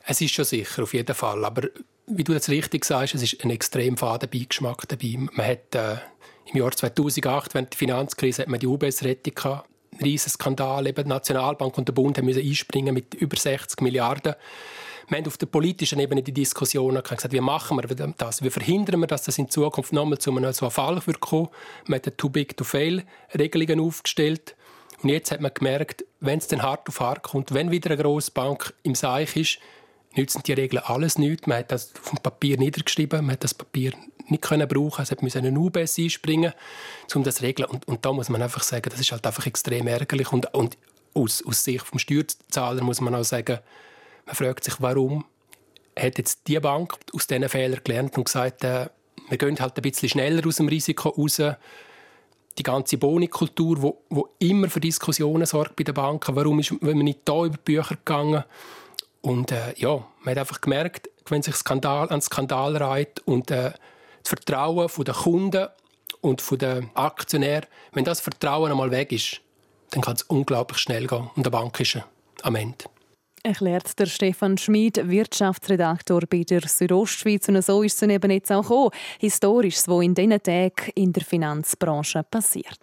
Es 0.06 0.20
ist 0.20 0.32
schon 0.32 0.44
sicher, 0.44 0.82
auf 0.82 0.94
jeden 0.94 1.14
Fall. 1.14 1.44
Aber 1.44 1.68
wie 2.10 2.24
du 2.24 2.32
das 2.32 2.48
richtig 2.48 2.84
sagst, 2.84 3.14
es 3.14 3.22
ist 3.22 3.44
ein 3.44 3.50
extrem 3.50 3.96
fader 3.96 4.26
Beigeschmack 4.26 4.88
dabei. 4.88 5.16
Man 5.16 5.46
hat 5.46 5.74
äh, 5.74 5.96
im 6.52 6.60
Jahr 6.60 6.72
2008, 6.72 7.54
während 7.54 7.72
der 7.72 7.78
Finanzkrise, 7.78 8.42
hat 8.42 8.48
man 8.48 8.60
die 8.60 8.66
UBS-Rettung 8.66 9.34
gehabt. 9.34 9.68
Riesiger 10.02 10.30
Skandal. 10.30 10.86
Eben 10.86 11.04
die 11.04 11.08
Nationalbank 11.08 11.76
und 11.78 11.88
der 11.88 11.92
Bund 11.92 12.16
haben 12.18 12.24
müssen 12.24 12.42
einspringen 12.42 12.94
mit 12.94 13.14
über 13.14 13.36
60 13.36 13.80
Milliarden. 13.80 14.34
Wir 15.08 15.18
haben 15.18 15.26
auf 15.26 15.38
der 15.38 15.46
politischen 15.46 15.98
Ebene 15.98 16.22
die 16.22 16.32
Diskussionen 16.32 17.02
gesagt, 17.02 17.32
wie 17.32 17.40
machen 17.40 17.76
wir 17.76 18.12
das? 18.16 18.42
Wie 18.42 18.50
verhindern 18.50 19.00
wir, 19.00 19.08
dass 19.08 19.24
das 19.24 19.38
in 19.38 19.48
Zukunft 19.48 19.92
nochmal 19.92 20.18
zu 20.18 20.30
einem 20.30 20.52
so 20.52 20.66
einem 20.66 20.70
Fall 20.70 21.04
wird 21.04 21.20
kommen? 21.20 21.48
Man 21.86 22.00
hat 22.00 22.16
Too 22.16 22.28
Big 22.28 22.56
to 22.56 22.64
Fail 22.64 23.02
Regelungen 23.36 23.80
aufgestellt. 23.80 24.54
Und 25.02 25.08
jetzt 25.08 25.32
hat 25.32 25.40
man 25.40 25.52
gemerkt, 25.52 26.04
wenn 26.20 26.38
es 26.38 26.46
dann 26.46 26.62
hart 26.62 26.88
auf 26.88 27.00
hart 27.00 27.22
kommt, 27.22 27.52
wenn 27.52 27.70
wieder 27.70 27.90
eine 27.90 28.00
grosse 28.00 28.30
Bank 28.30 28.74
im 28.82 28.94
Seich 28.94 29.34
ist, 29.36 29.58
nützen 30.14 30.42
die 30.42 30.52
Regeln 30.52 30.82
alles 30.84 31.18
nichts. 31.18 31.46
Man 31.46 31.58
hat 31.58 31.72
das 31.72 31.92
auf 32.02 32.10
dem 32.10 32.18
Papier 32.18 32.58
niedergeschrieben, 32.58 33.24
man 33.24 33.32
hat 33.34 33.44
das 33.44 33.54
Papier 33.54 33.92
nicht 34.28 34.42
können 34.42 34.68
brauchen, 34.68 35.02
es 35.02 35.20
musste 35.20 35.38
eine 35.40 35.58
UBS 35.58 35.98
einspringen, 35.98 36.52
um 37.14 37.24
das 37.24 37.36
zu 37.36 37.42
regeln. 37.42 37.68
Und, 37.68 37.86
und, 37.88 38.04
da 38.04 38.12
muss 38.12 38.28
man 38.28 38.42
einfach 38.42 38.62
sagen, 38.62 38.88
das 38.90 39.00
ist 39.00 39.12
halt 39.12 39.26
einfach 39.26 39.46
extrem 39.46 39.86
ärgerlich. 39.86 40.32
Und, 40.32 40.52
und 40.54 40.78
aus, 41.14 41.44
aus 41.44 41.64
Sicht 41.64 41.92
des 41.92 42.02
Steuerzahler 42.02 42.82
muss 42.82 43.00
man 43.00 43.14
auch 43.14 43.24
sagen, 43.24 43.58
man 44.26 44.34
fragt 44.34 44.64
sich, 44.64 44.74
warum 44.78 45.24
hat 45.98 46.18
jetzt 46.18 46.46
die 46.46 46.58
Bank 46.60 46.96
aus 47.12 47.26
diesen 47.26 47.48
Fehlern 47.48 47.80
gelernt 47.82 48.16
und 48.16 48.24
gesagt, 48.24 48.64
äh, 48.64 48.88
wir 49.28 49.38
gehen 49.38 49.58
halt 49.58 49.76
ein 49.76 49.82
bisschen 49.82 50.08
schneller 50.08 50.46
aus 50.46 50.56
dem 50.56 50.68
Risiko 50.68 51.10
raus. 51.10 51.42
Die 52.58 52.62
ganze 52.62 52.98
Bonikultur, 52.98 53.80
wo 54.08 54.28
immer 54.38 54.68
für 54.68 54.80
Diskussionen 54.80 55.46
sorgt 55.46 55.76
bei 55.76 55.84
den 55.84 55.94
Banken, 55.94 56.34
warum 56.34 56.58
ist 56.58 56.72
man 56.82 56.98
nicht 56.98 57.20
da 57.24 57.44
über 57.44 57.56
die 57.56 57.62
Bücher 57.64 57.96
gegangen? 57.96 58.44
Und 59.22 59.52
äh, 59.52 59.74
ja, 59.76 60.04
man 60.22 60.32
hat 60.32 60.38
einfach 60.38 60.60
gemerkt, 60.60 61.10
wenn 61.26 61.42
sich 61.42 61.54
Skandal 61.54 62.08
an 62.08 62.20
Skandal 62.20 62.76
reiht 62.76 63.20
und 63.20 63.50
äh, 63.50 63.72
das 64.22 64.28
Vertrauen 64.28 64.88
der 65.04 65.14
Kunden 65.14 65.68
und 66.20 66.60
der 66.60 66.82
Aktionäre, 66.94 67.66
wenn 67.92 68.04
das 68.04 68.20
Vertrauen 68.20 68.70
einmal 68.70 68.90
weg 68.90 69.12
ist, 69.12 69.40
dann 69.90 70.02
kann 70.02 70.14
es 70.14 70.22
unglaublich 70.22 70.78
schnell 70.78 71.06
gehen 71.06 71.30
und 71.34 71.44
der 71.44 71.50
Bank 71.50 71.78
ist 71.80 71.98
am 72.42 72.54
Ende. 72.54 72.84
Erklärt 73.42 73.98
der 73.98 74.06
Stefan 74.06 74.58
Schmid, 74.58 75.08
Wirtschaftsredaktor 75.08 76.22
bei 76.28 76.42
der 76.42 76.60
Südostschweiz. 76.60 77.48
Und 77.48 77.62
so 77.64 77.82
ist 77.82 78.02
es 78.02 78.08
eben 78.08 78.30
jetzt 78.30 78.52
auch 78.52 78.62
gekommen. 78.62 78.90
Historisches, 79.18 79.88
was 79.88 80.04
in 80.04 80.14
diesen 80.14 80.42
Tagen 80.42 80.90
in 80.94 81.12
der 81.12 81.24
Finanzbranche 81.24 82.22
passiert. 82.22 82.78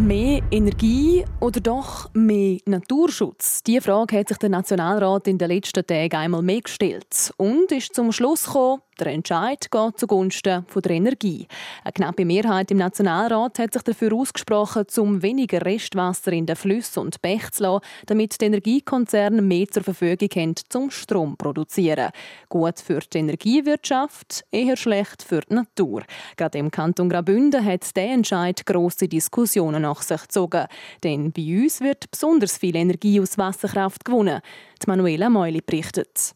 Mehr 0.00 0.40
Energie 0.50 1.26
oder 1.40 1.60
doch 1.60 2.08
mehr 2.14 2.58
Naturschutz? 2.64 3.62
Diese 3.62 3.82
Frage 3.82 4.18
hat 4.18 4.28
sich 4.28 4.38
der 4.38 4.48
Nationalrat 4.48 5.28
in 5.28 5.36
den 5.36 5.50
letzten 5.50 5.86
Tagen 5.86 6.16
einmal 6.16 6.40
mehr 6.40 6.62
gestellt 6.62 7.34
und 7.36 7.70
ist 7.70 7.94
zum 7.94 8.10
Schluss 8.10 8.46
gekommen, 8.46 8.80
der 9.00 9.08
Entscheid 9.08 9.70
geht 9.70 9.98
zugunsten 9.98 10.66
der 10.74 10.90
Energie. 10.90 11.46
Eine 11.84 11.92
knappe 11.92 12.24
Mehrheit 12.24 12.70
im 12.70 12.78
Nationalrat 12.78 13.58
hat 13.58 13.72
sich 13.72 13.82
dafür 13.82 14.12
ausgesprochen, 14.12 14.84
um 14.98 15.22
weniger 15.22 15.64
Restwasser 15.64 16.32
in 16.32 16.46
den 16.46 16.56
Flüssen 16.56 17.00
und 17.00 17.22
Bächen 17.22 17.52
zu 17.52 17.62
lassen, 17.62 17.84
damit 18.06 18.40
die 18.40 18.44
Energiekonzerne 18.44 19.42
mehr 19.42 19.66
zur 19.68 19.82
Verfügung 19.82 20.28
haben, 20.36 20.54
zum 20.68 20.90
Strom 20.90 21.30
zu 21.30 21.36
produzieren. 21.36 22.10
Gut 22.48 22.80
für 22.80 23.00
die 23.00 23.18
Energiewirtschaft, 23.18 24.44
eher 24.50 24.76
schlecht 24.76 25.22
für 25.22 25.40
die 25.40 25.54
Natur. 25.54 26.02
Gerade 26.36 26.58
im 26.58 26.70
Kanton 26.70 27.08
Graubünden 27.08 27.64
hat 27.64 27.96
der 27.96 28.10
Entscheid 28.10 28.64
grosse 28.66 29.08
Diskussionen 29.08 29.82
nach 29.82 30.02
sich 30.02 30.22
gezogen. 30.22 30.66
Denn 31.02 31.32
bei 31.32 31.62
uns 31.62 31.80
wird 31.80 32.10
besonders 32.10 32.58
viel 32.58 32.76
Energie 32.76 33.20
aus 33.20 33.38
Wasserkraft 33.38 34.04
gewonnen. 34.04 34.40
Die 34.82 34.86
Manuela 34.86 35.30
Meuli 35.30 35.60
berichtet. 35.60 36.34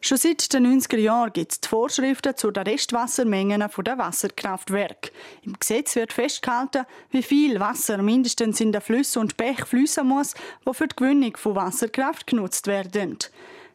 Schon 0.00 0.16
seit 0.16 0.52
den 0.52 0.80
90er 0.80 0.98
Jahren 0.98 1.32
gibt 1.32 1.52
es 1.52 1.60
die 1.60 1.68
Vorschriften 1.68 2.36
zu 2.36 2.52
den 2.52 2.62
Restwassermengen 2.62 3.60
der 3.60 3.98
Wasserkraftwerke. 3.98 5.10
Im 5.42 5.58
Gesetz 5.58 5.96
wird 5.96 6.12
festgehalten, 6.12 6.86
wie 7.10 7.22
viel 7.22 7.58
Wasser 7.58 7.98
mindestens 7.98 8.60
in 8.60 8.70
den 8.70 8.80
Flüssen 8.80 9.20
und 9.20 9.36
Bächen 9.36 9.66
fließen 9.66 10.06
muss, 10.06 10.34
die 10.66 10.74
für 10.74 10.86
die 10.86 10.94
Gewinnung 10.94 11.36
von 11.36 11.56
Wasserkraft 11.56 12.28
genutzt 12.28 12.68
werden. 12.68 13.18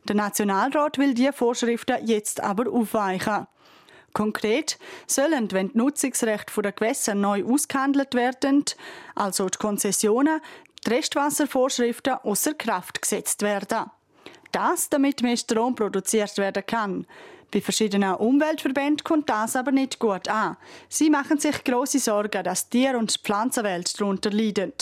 Der 0.07 0.15
Nationalrat 0.15 0.97
will 0.97 1.13
diese 1.13 1.33
Vorschriften 1.33 2.05
jetzt 2.05 2.41
aber 2.41 2.71
aufweichen. 2.71 3.47
Konkret 4.13 4.77
sollen, 5.07 5.51
wenn 5.51 5.69
die 5.69 5.77
Nutzungsrechte 5.77 6.61
der 6.61 6.71
Gewässer 6.71 7.15
neu 7.15 7.43
ausgehandelt 7.43 8.13
werden, 8.13 8.63
also 9.15 9.49
die 9.49 9.57
Konzessionen, 9.57 10.39
die 10.85 10.89
Restwasservorschriften 10.89 12.13
außer 12.23 12.53
Kraft 12.53 13.01
gesetzt 13.01 13.41
werden. 13.41 13.89
Das, 14.53 14.87
damit 14.89 15.21
mehr 15.21 15.35
Strom 15.35 15.75
produziert 15.75 16.37
werden 16.37 16.63
kann. 16.65 17.07
Bei 17.51 17.59
verschiedenen 17.59 18.15
Umweltverbänden 18.15 19.03
kommt 19.03 19.29
das 19.29 19.55
aber 19.55 19.71
nicht 19.71 19.99
gut 19.99 20.27
an. 20.27 20.57
Sie 20.89 21.09
machen 21.09 21.39
sich 21.39 21.63
große 21.63 21.99
Sorgen, 21.99 22.43
dass 22.43 22.69
Tier- 22.69 22.97
und 22.97 23.11
Pflanzenwelt 23.23 23.99
darunter 23.99 24.31
leiden. 24.31 24.73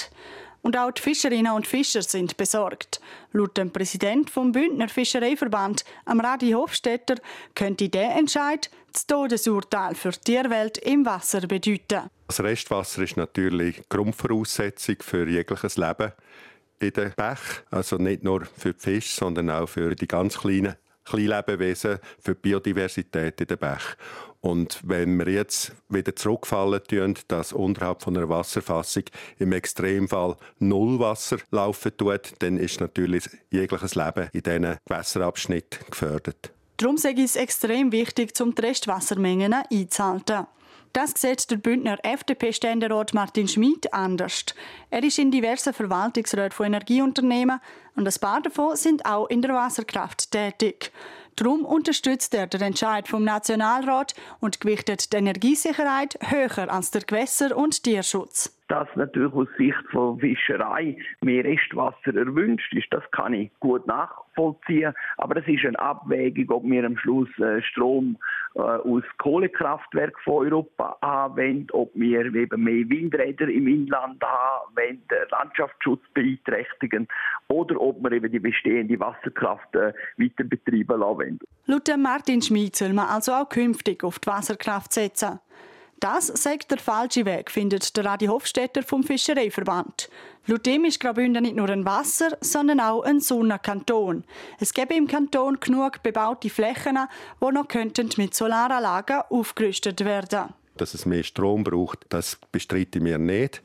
Und 0.61 0.77
auch 0.77 0.91
die 0.91 1.01
Fischerinnen 1.01 1.53
und 1.53 1.67
Fischer 1.67 2.01
sind 2.01 2.37
besorgt. 2.37 3.01
Laut 3.31 3.57
dem 3.57 3.71
Präsident 3.71 4.29
vom 4.29 4.51
Bündner 4.51 4.89
Fischereiverband, 4.89 5.83
am 6.05 6.19
Radi 6.19 6.51
Hofstetter, 6.51 7.15
könnte 7.55 7.89
der 7.89 8.15
Entscheid 8.15 8.69
das 8.91 9.07
Todesurteil 9.07 9.95
für 9.95 10.11
die 10.11 10.19
Tierwelt 10.19 10.77
im 10.79 11.05
Wasser 11.05 11.41
bedeuten. 11.47 12.09
Das 12.27 12.41
Restwasser 12.41 13.01
ist 13.01 13.17
natürlich 13.17 13.81
Grundvoraussetzung 13.89 14.97
für 14.99 15.27
jegliches 15.27 15.77
Leben 15.77 16.11
in 16.83 16.91
den 16.91 17.13
Bach. 17.15 17.41
Also 17.69 17.97
nicht 17.97 18.23
nur 18.23 18.45
für 18.45 18.73
die 18.73 18.79
Fische, 18.79 19.15
sondern 19.15 19.49
auch 19.49 19.67
für 19.67 19.95
die 19.95 20.07
ganz 20.07 20.37
kleinen 20.37 20.75
Kleinlebewesen, 21.05 21.99
für 22.19 22.35
die 22.35 22.41
Biodiversität 22.41 23.41
in 23.41 23.47
den 23.47 23.57
Bach. 23.57 23.95
Und 24.41 24.79
wenn 24.83 25.17
wir 25.19 25.31
jetzt 25.31 25.71
wieder 25.87 26.15
zurückfallen 26.15 26.81
tun, 26.83 27.15
dass 27.27 27.53
unterhalb 27.53 28.01
von 28.01 28.17
einer 28.17 28.29
Wasserfassung 28.29 29.03
im 29.37 29.51
Extremfall 29.51 30.35
null 30.59 30.99
Wasser 30.99 31.37
laufen 31.51 31.95
tut, 31.95 32.33
dann 32.39 32.57
ist 32.57 32.79
natürlich 32.79 33.29
jegliches 33.51 33.95
Leben 33.95 34.29
in 34.33 34.41
diesen 34.41 34.77
Gewässerabschnitt 34.85 35.79
gefördert. 35.91 36.51
Darum 36.77 36.95
ist 36.95 37.05
es 37.05 37.35
extrem 37.35 37.91
wichtig, 37.91 38.31
um 38.41 38.55
die 38.55 38.61
Restwassermengen 38.63 39.53
einzuhalten. 39.53 40.47
Das 40.93 41.13
sieht 41.15 41.49
der 41.49 41.55
Bündner 41.55 41.97
FDP-Ständerat 42.03 43.13
Martin 43.13 43.47
Schmid 43.47 43.93
anders. 43.93 44.45
Er 44.89 45.01
ist 45.03 45.19
in 45.19 45.31
diversen 45.31 45.73
Verwaltungsräten 45.73 46.51
von 46.51 46.65
Energieunternehmen 46.65 47.61
und 47.95 48.07
ein 48.07 48.19
paar 48.19 48.41
davon 48.41 48.75
sind 48.75 49.05
auch 49.05 49.27
in 49.27 49.41
der 49.41 49.53
Wasserkraft 49.53 50.31
tätig. 50.31 50.91
Darum 51.37 51.63
unterstützt 51.63 52.33
er 52.33 52.47
den 52.47 52.61
Entscheid 52.61 53.07
vom 53.07 53.23
Nationalrat 53.23 54.15
und 54.41 54.59
gewichtet 54.59 55.13
die 55.13 55.17
Energiesicherheit 55.17 56.19
höher 56.21 56.69
als 56.69 56.91
der 56.91 57.03
Gewässer- 57.03 57.55
und 57.55 57.83
Tierschutz 57.83 58.51
dass 58.71 58.87
natürlich 58.95 59.33
aus 59.33 59.49
Sicht 59.57 59.83
von 59.91 60.17
Fischerei 60.17 60.95
mehr 61.19 61.43
Restwasser 61.43 62.15
erwünscht 62.15 62.73
ist. 62.73 62.87
Das 62.91 63.03
kann 63.11 63.33
ich 63.33 63.51
gut 63.59 63.85
nachvollziehen. 63.85 64.93
Aber 65.17 65.35
es 65.35 65.45
ist 65.45 65.65
eine 65.65 65.77
Abwägung, 65.77 66.49
ob 66.51 66.63
wir 66.63 66.85
am 66.85 66.97
Schluss 66.97 67.27
äh, 67.39 67.61
Strom 67.63 68.17
äh, 68.55 68.59
aus 68.61 69.03
Kohlekraftwerken 69.17 70.21
von 70.23 70.47
Europa 70.47 70.95
anwenden, 71.01 71.67
ob 71.73 71.91
wir 71.95 72.33
eben 72.33 72.63
mehr 72.63 72.89
Windräder 72.89 73.49
im 73.49 73.67
Inland 73.67 74.23
haben, 74.23 74.71
wenn 74.75 75.01
Landschaftsschutz 75.31 76.01
beeinträchtigen 76.13 77.09
oder 77.49 77.79
ob 77.81 78.01
wir 78.01 78.13
eben 78.13 78.31
die 78.31 78.39
bestehende 78.39 78.97
Wasserkraft 79.01 79.75
äh, 79.75 79.91
weiter 80.15 80.45
betreiben 80.45 80.97
lassen. 80.97 81.39
Laut 81.65 81.89
Martin 81.97 82.41
Schmid 82.41 82.77
soll 82.77 82.93
man 82.93 83.07
also 83.07 83.33
auch 83.33 83.49
künftig 83.49 84.01
auf 84.05 84.19
die 84.19 84.27
Wasserkraft 84.27 84.93
setzen. 84.93 85.41
Das 86.01 86.25
sagt 86.25 86.71
der 86.71 86.79
falsche 86.79 87.25
Weg, 87.25 87.51
findet 87.51 87.95
der 87.95 88.07
Adi 88.07 88.25
Hofstetter 88.25 88.81
vom 88.81 89.03
Fischereiverband. 89.03 90.09
Laut 90.47 90.65
dem 90.65 90.85
ist 90.85 90.99
Graubünden 90.99 91.43
nicht 91.43 91.55
nur 91.55 91.69
ein 91.69 91.85
Wasser, 91.85 92.35
sondern 92.41 92.79
auch 92.79 93.03
ein 93.03 93.19
Sonnenkanton. 93.19 94.23
Es 94.59 94.73
gäbe 94.73 94.95
im 94.95 95.05
Kanton 95.07 95.59
genug 95.59 96.01
bebaute 96.01 96.49
Flächen, 96.49 96.97
die 97.39 97.51
noch 97.51 97.67
mit 98.17 98.33
Solaranlagen 98.33 99.21
aufgerüstet 99.29 100.03
werden 100.03 100.49
Dass 100.75 100.95
es 100.95 101.05
mehr 101.05 101.21
Strom 101.21 101.63
braucht, 101.63 101.99
das 102.09 102.39
bestreiten 102.51 103.05
wir 103.05 103.19
nicht 103.19 103.61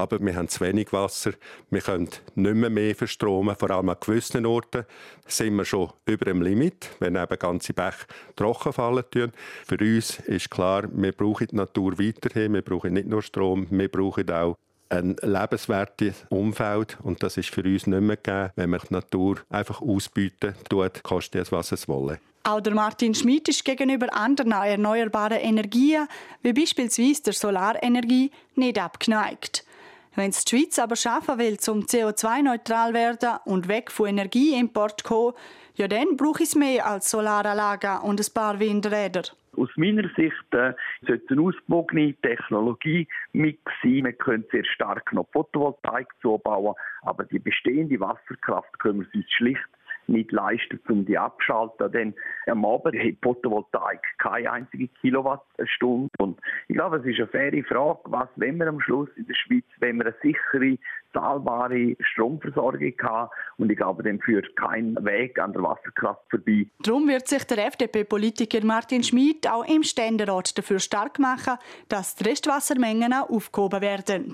aber 0.00 0.18
wir 0.20 0.34
haben 0.34 0.48
zu 0.48 0.60
wenig 0.60 0.92
Wasser. 0.92 1.32
Wir 1.70 1.80
können 1.80 2.08
nicht 2.34 2.54
mehr, 2.54 2.70
mehr 2.70 2.94
verstromen. 2.94 3.54
Vor 3.54 3.70
allem 3.70 3.88
an 3.88 3.96
gewissen 4.00 4.46
Orten 4.46 4.84
sind 5.26 5.54
wir 5.56 5.64
schon 5.64 5.90
über 6.06 6.24
dem 6.24 6.42
Limit, 6.42 6.90
wenn 6.98 7.16
eben 7.16 7.38
ganze 7.38 7.72
Bäche 7.72 8.06
trocken 8.34 8.72
fallen. 8.72 9.04
Für 9.66 9.78
uns 9.78 10.18
ist 10.20 10.50
klar, 10.50 10.84
wir 10.90 11.12
brauchen 11.12 11.46
die 11.48 11.56
Natur 11.56 11.98
weiterhin. 11.98 12.54
Wir 12.54 12.62
brauchen 12.62 12.94
nicht 12.94 13.08
nur 13.08 13.22
Strom, 13.22 13.66
wir 13.70 13.88
brauchen 13.88 14.30
auch 14.30 14.56
ein 14.88 15.16
lebenswertes 15.22 16.24
Umfeld 16.30 16.98
und 17.02 17.22
das 17.22 17.36
ist 17.36 17.50
für 17.50 17.62
uns 17.62 17.86
nicht 17.86 18.00
mehr 18.00 18.16
gegeben, 18.16 18.50
wenn 18.56 18.70
man 18.70 18.80
die 18.80 18.92
Natur 18.92 19.36
einfach 19.48 19.80
ausbieten 19.80 20.54
tut, 20.68 21.02
kostet 21.04 21.42
es, 21.42 21.52
was 21.52 21.70
es 21.70 21.86
wolle. 21.86 22.18
Auch 22.42 22.60
der 22.60 22.74
Martin 22.74 23.14
Schmid 23.14 23.48
ist 23.48 23.64
gegenüber 23.64 24.12
anderen 24.14 24.52
erneuerbaren 24.52 25.38
Energien, 25.38 26.08
wie 26.42 26.52
beispielsweise 26.52 27.22
der 27.22 27.32
Solarenergie, 27.34 28.30
nicht 28.56 28.78
abgeneigt. 28.78 29.64
Wenn 30.16 30.30
es 30.30 30.44
die 30.44 30.56
Schweiz 30.56 30.78
aber 30.78 30.96
schaffen 30.96 31.38
will, 31.38 31.58
zum 31.58 31.80
CO2-neutral 31.80 32.94
werden 32.94 33.38
und 33.44 33.68
weg 33.68 33.90
von 33.92 34.08
Energieimport 34.08 35.00
zu 35.00 35.08
kommen, 35.08 35.36
ja 35.74 35.86
dann 35.86 36.16
braucht 36.16 36.40
es 36.40 36.56
mehr 36.56 36.86
als 36.86 37.10
Solaranlagen 37.10 38.00
und 38.00 38.20
ein 38.20 38.34
paar 38.34 38.58
Windräder. 38.58 39.22
Aus 39.56 39.68
meiner 39.76 40.08
Sicht 40.16 40.32
äh, 40.52 40.74
sollte 41.06 41.34
eine 41.34 41.42
ausgewogene 41.42 42.14
Technologie-Mix 42.22 43.60
sein. 43.82 44.02
Man 44.02 44.18
könnte 44.18 44.48
sehr 44.52 44.64
stark 44.64 45.12
noch 45.12 45.28
Photovoltaik 45.32 46.08
zubauen, 46.22 46.74
aber 47.02 47.24
die 47.24 47.38
bestehende 47.38 47.98
Wasserkraft 48.00 48.78
können 48.78 49.00
wir 49.00 49.14
uns 49.14 49.30
schlicht 49.32 49.68
nicht 50.10 50.32
leisten, 50.32 50.80
um 50.88 51.04
die 51.04 51.16
abzuschalten. 51.16 51.90
Denn 51.92 52.14
am 52.46 52.64
Abend 52.64 52.96
hat 52.96 53.14
Photovoltaik 53.22 54.00
keine 54.18 54.50
einzige 54.52 54.88
Kilowattstunde. 55.00 56.10
Und 56.18 56.38
ich 56.68 56.76
glaube, 56.76 56.98
es 56.98 57.06
ist 57.06 57.18
eine 57.18 57.28
faire 57.28 57.64
Frage, 57.64 58.00
was 58.04 58.28
wenn 58.36 58.58
wir 58.58 58.66
am 58.66 58.80
Schluss 58.80 59.08
in 59.16 59.26
der 59.26 59.34
Schweiz, 59.34 59.64
wenn 59.78 59.96
wir 59.96 60.06
eine 60.06 60.14
sichere, 60.22 60.76
zahlbare 61.12 61.96
Stromversorgung 62.00 62.94
haben. 63.02 63.30
Und 63.58 63.70
ich 63.70 63.76
glaube, 63.76 64.02
dann 64.02 64.20
führt 64.20 64.54
kein 64.56 64.96
Weg 65.04 65.38
an 65.38 65.52
der 65.52 65.62
Wasserkraft 65.62 66.22
vorbei. 66.30 66.66
Darum 66.82 67.08
wird 67.08 67.28
sich 67.28 67.44
der 67.44 67.66
FDP-Politiker 67.66 68.64
Martin 68.64 69.02
Schmid 69.02 69.48
auch 69.48 69.66
im 69.68 69.82
Ständerat 69.82 70.56
dafür 70.56 70.78
stark 70.78 71.18
machen, 71.18 71.56
dass 71.88 72.16
die 72.16 72.24
Restwassermengen 72.24 73.12
aufgehoben 73.12 73.80
werden. 73.80 74.32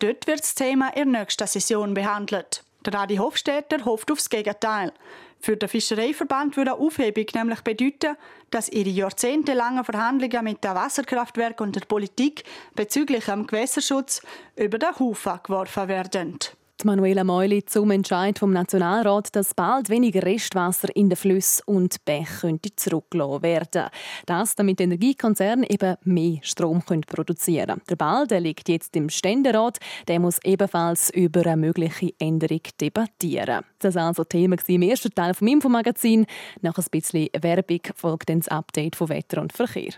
Dort 0.00 0.26
wird 0.26 0.40
das 0.40 0.54
Thema 0.54 0.90
in 0.94 1.12
der 1.12 1.22
nächsten 1.22 1.46
Session 1.46 1.94
behandelt. 1.94 2.64
Der 2.84 2.94
Adi 2.94 3.16
Hofstetter 3.16 3.84
hofft 3.84 4.10
aufs 4.12 4.30
Gegenteil. 4.30 4.92
Für 5.40 5.56
den 5.56 5.68
Fischereiverband 5.68 6.56
würde 6.56 6.72
eine 6.72 6.80
Aufhebung 6.80 7.26
nämlich 7.34 7.60
bedeuten, 7.62 8.16
dass 8.50 8.68
ihre 8.68 8.88
jahrzehntelangen 8.88 9.84
Verhandlungen 9.84 10.44
mit 10.44 10.62
den 10.64 10.74
Wasserkraftwerken 10.74 11.66
und 11.66 11.76
der 11.76 11.86
Politik 11.86 12.44
bezüglich 12.74 13.24
dem 13.26 13.46
Gewässerschutz 13.46 14.22
über 14.56 14.78
den 14.78 14.98
Haufen 14.98 15.40
geworfen 15.42 15.88
werden. 15.88 16.38
Manuela 16.84 17.24
Meuli 17.24 17.64
zum 17.64 17.90
Entscheid 17.90 18.38
vom 18.38 18.52
Nationalrat, 18.52 19.34
dass 19.34 19.52
bald 19.54 19.88
weniger 19.88 20.22
Restwasser 20.22 20.94
in 20.94 21.08
den 21.08 21.16
Flüssen 21.16 21.62
und 21.66 22.04
Bächen 22.04 22.60
zurückgelassen 22.76 23.42
werden 23.42 23.86
Das, 24.26 24.54
damit 24.54 24.80
Energiekonzerne 24.80 25.68
eben 25.68 25.96
mehr 26.04 26.38
Strom 26.42 26.82
produzieren 26.82 27.66
können. 27.66 27.82
Der 27.90 27.96
Ball 27.96 28.26
der 28.26 28.40
liegt 28.40 28.68
jetzt 28.68 28.94
im 28.94 29.08
Ständerat. 29.08 29.78
Der 30.06 30.20
muss 30.20 30.38
ebenfalls 30.44 31.10
über 31.10 31.44
eine 31.46 31.56
mögliche 31.56 32.12
Änderung 32.18 32.62
debattieren. 32.80 33.64
Das 33.80 33.96
war 33.96 34.06
also 34.06 34.24
Thema 34.24 34.56
im 34.66 34.82
ersten 34.82 35.12
Teil 35.12 35.34
vom 35.34 35.48
Infomagazin. 35.48 36.26
Nach 36.60 36.78
ein 36.78 36.84
bisschen 36.90 37.28
Werbung 37.40 37.80
folgt 37.96 38.28
dann 38.28 38.38
das 38.38 38.48
Update 38.48 38.94
von 38.94 39.08
Wetter 39.08 39.40
und 39.40 39.52
Verkehr. 39.52 39.94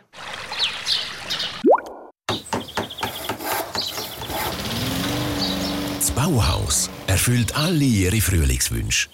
Bauhaus 6.31 6.89
erfüllt 7.09 7.57
alle 7.57 7.83
ihre 7.83 8.21
Frühlingswünsche. 8.21 9.09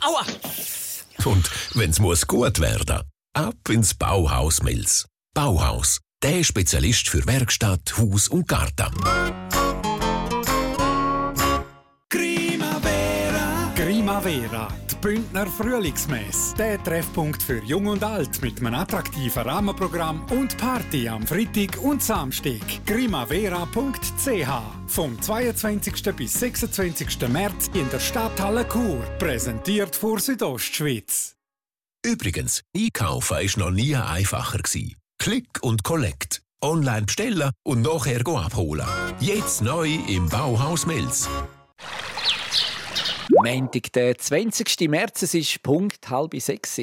Aua! 0.00 0.24
Und 1.24 1.48
wenn's 1.74 2.00
muss 2.00 2.26
gut 2.26 2.58
werden, 2.58 3.02
ab 3.32 3.54
ins 3.68 3.94
Bauhaus 3.94 4.60
Mills. 4.64 5.06
Bauhaus, 5.34 6.00
der 6.20 6.42
Spezialist 6.42 7.08
für 7.08 7.24
Werkstatt, 7.26 7.96
Haus 7.96 8.26
und 8.26 8.48
Garten. 8.48 8.92
Primavera 14.28 14.68
Bündner 15.00 15.46
Frühlingsmess. 15.46 16.52
Der 16.58 16.82
Treffpunkt 16.84 17.42
für 17.42 17.64
Jung 17.64 17.86
und 17.86 18.04
Alt 18.04 18.42
mit 18.42 18.58
einem 18.58 18.74
attraktiven 18.74 19.42
Rahmenprogramm 19.42 20.26
und 20.30 20.54
Party 20.58 21.08
am 21.08 21.26
Freitag 21.26 21.78
und 21.80 22.02
Samstag. 22.02 22.60
grimavera.ch 22.84 24.50
vom 24.86 25.22
22. 25.22 26.14
bis 26.14 26.34
26. 26.34 27.26
März 27.28 27.70
in 27.72 27.88
der 27.88 28.00
Stadthalle 28.00 28.68
Chur. 28.68 29.00
Präsentiert 29.18 29.96
vor 29.96 30.20
Südostschweiz. 30.20 31.34
Übrigens, 32.04 32.60
einkaufen 32.76 33.38
war 33.38 33.64
noch 33.64 33.70
nie 33.70 33.96
einfacher. 33.96 34.60
Klick 35.18 35.48
und 35.62 35.84
Collect. 35.84 36.42
Online 36.62 37.06
bestellen 37.06 37.50
und 37.64 37.80
nachher 37.80 38.20
abholen. 38.26 38.86
Jetzt 39.20 39.62
neu 39.62 39.88
im 40.06 40.28
Bauhaus 40.28 40.84
Mills. 40.84 41.30
Montag, 43.30 43.92
der 43.92 44.16
20. 44.16 44.88
März, 44.88 45.22
es 45.22 45.34
ist 45.34 45.62
Punkt 45.62 46.08
halb 46.08 46.34
sechs. 46.40 46.80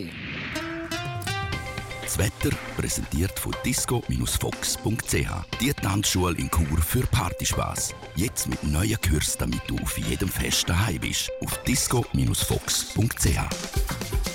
Das 2.03 2.19
Wetter 2.19 2.55
präsentiert 2.77 3.37
von 3.39 3.55
disco-fox.ch. 3.65 5.59
Die 5.59 5.73
Tanzschule 5.73 6.37
in 6.37 6.51
Chur 6.51 6.77
für 6.77 7.05
Partyspaß. 7.07 7.95
Jetzt 8.15 8.47
mit 8.47 8.63
neuen 8.63 9.01
Kürzen, 9.01 9.39
damit 9.39 9.61
du 9.67 9.75
auf 9.79 9.97
jedem 9.97 10.29
Fest 10.29 10.69
daheim 10.69 10.99
bist. 10.99 11.31
Auf 11.41 11.57
disco-fox.ch. 11.63 14.35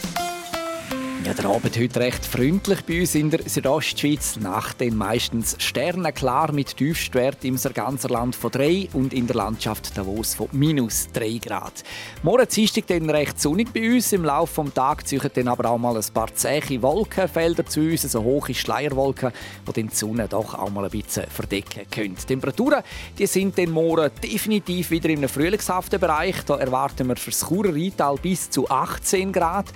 Ja, 1.23 1.35
der 1.35 1.45
Abend 1.45 1.77
heute 1.79 2.01
recht 2.01 2.25
freundlich 2.25 2.81
bei 2.87 3.01
uns 3.01 3.15
in 3.15 3.29
der 3.29 3.47
Südostschweiz. 3.47 4.37
Nach 4.41 4.73
den 4.73 4.97
meistens 4.97 5.55
sternenklar 5.59 6.51
mit 6.53 6.79
Tiefstwert 6.79 7.45
im 7.45 7.59
ganzen 7.75 8.09
Land 8.09 8.35
von 8.35 8.51
3 8.51 8.89
und 8.95 9.13
in 9.13 9.27
der 9.27 9.37
Landschaft 9.37 9.99
Davos 9.99 10.35
von 10.35 10.49
minus 10.53 11.09
3 11.13 11.39
Grad. 11.45 11.85
Morgen 12.23 12.49
Dienstag 12.49 12.87
dann 12.87 13.11
recht 13.11 13.39
sonnig 13.39 13.71
bei 13.71 13.93
uns. 13.93 14.15
Im 14.15 14.25
Laufe 14.25 14.65
des 14.65 14.73
Tages 14.73 15.11
ziehen 15.11 15.31
dann 15.35 15.49
aber 15.49 15.69
auch 15.69 15.77
mal 15.77 15.95
ein 15.95 16.05
paar 16.15 16.33
zähe 16.35 16.81
Wolkenfelder 16.81 17.67
zu 17.67 17.81
uns, 17.81 18.03
so 18.03 18.23
hohe 18.23 18.55
Schleierwolken, 18.55 19.33
die 19.77 19.83
die 19.83 19.95
Sonne 19.95 20.27
doch 20.27 20.55
auch 20.55 20.71
mal 20.71 20.85
ein 20.85 20.91
bisschen 20.91 21.27
verdecken 21.29 21.83
können. 21.91 22.17
Die 22.17 22.27
Temperaturen 22.27 22.83
die 23.19 23.27
sind 23.27 23.59
dann 23.59 23.71
morgen 23.71 24.11
definitiv 24.23 24.91
wieder 24.91 25.11
in 25.11 25.19
einem 25.19 25.29
frühlingshaften 25.29 26.01
Bereich. 26.01 26.37
Da 26.47 26.57
erwarten 26.57 27.09
wir 27.09 27.17
für 27.17 27.31
das 27.31 27.47
Churer 27.47 28.15
bis 28.23 28.49
zu 28.49 28.71
18 28.71 29.33
Grad. 29.33 29.67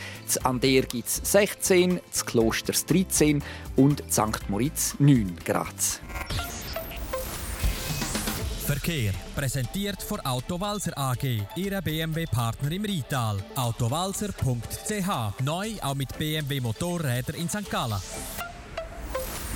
An 0.43 0.59
der 0.59 0.83
gibt 0.83 1.09
es 1.09 1.34
16, 1.35 2.01
das 2.13 2.25
Klosters 2.25 2.87
13 2.87 3.43
und 3.75 4.05
St. 4.09 4.49
Moritz 4.49 4.95
9 5.01 5.37
Grad. 5.45 5.75
Verkehr 8.65 9.13
präsentiert 9.35 10.01
von 10.01 10.21
Autowalzer 10.21 10.97
AG, 10.97 11.43
Ihrer 11.57 11.83
BMW-Partner 11.83 12.71
im 12.71 12.85
Rital. 12.85 13.39
Autowalzer.ch 13.57 15.43
neu 15.43 15.71
auch 15.83 15.97
mit 15.97 16.17
BMW 16.17 16.61
Motorräder 16.61 17.35
in 17.35 17.49
St. 17.49 17.69
Gallen. 17.69 18.01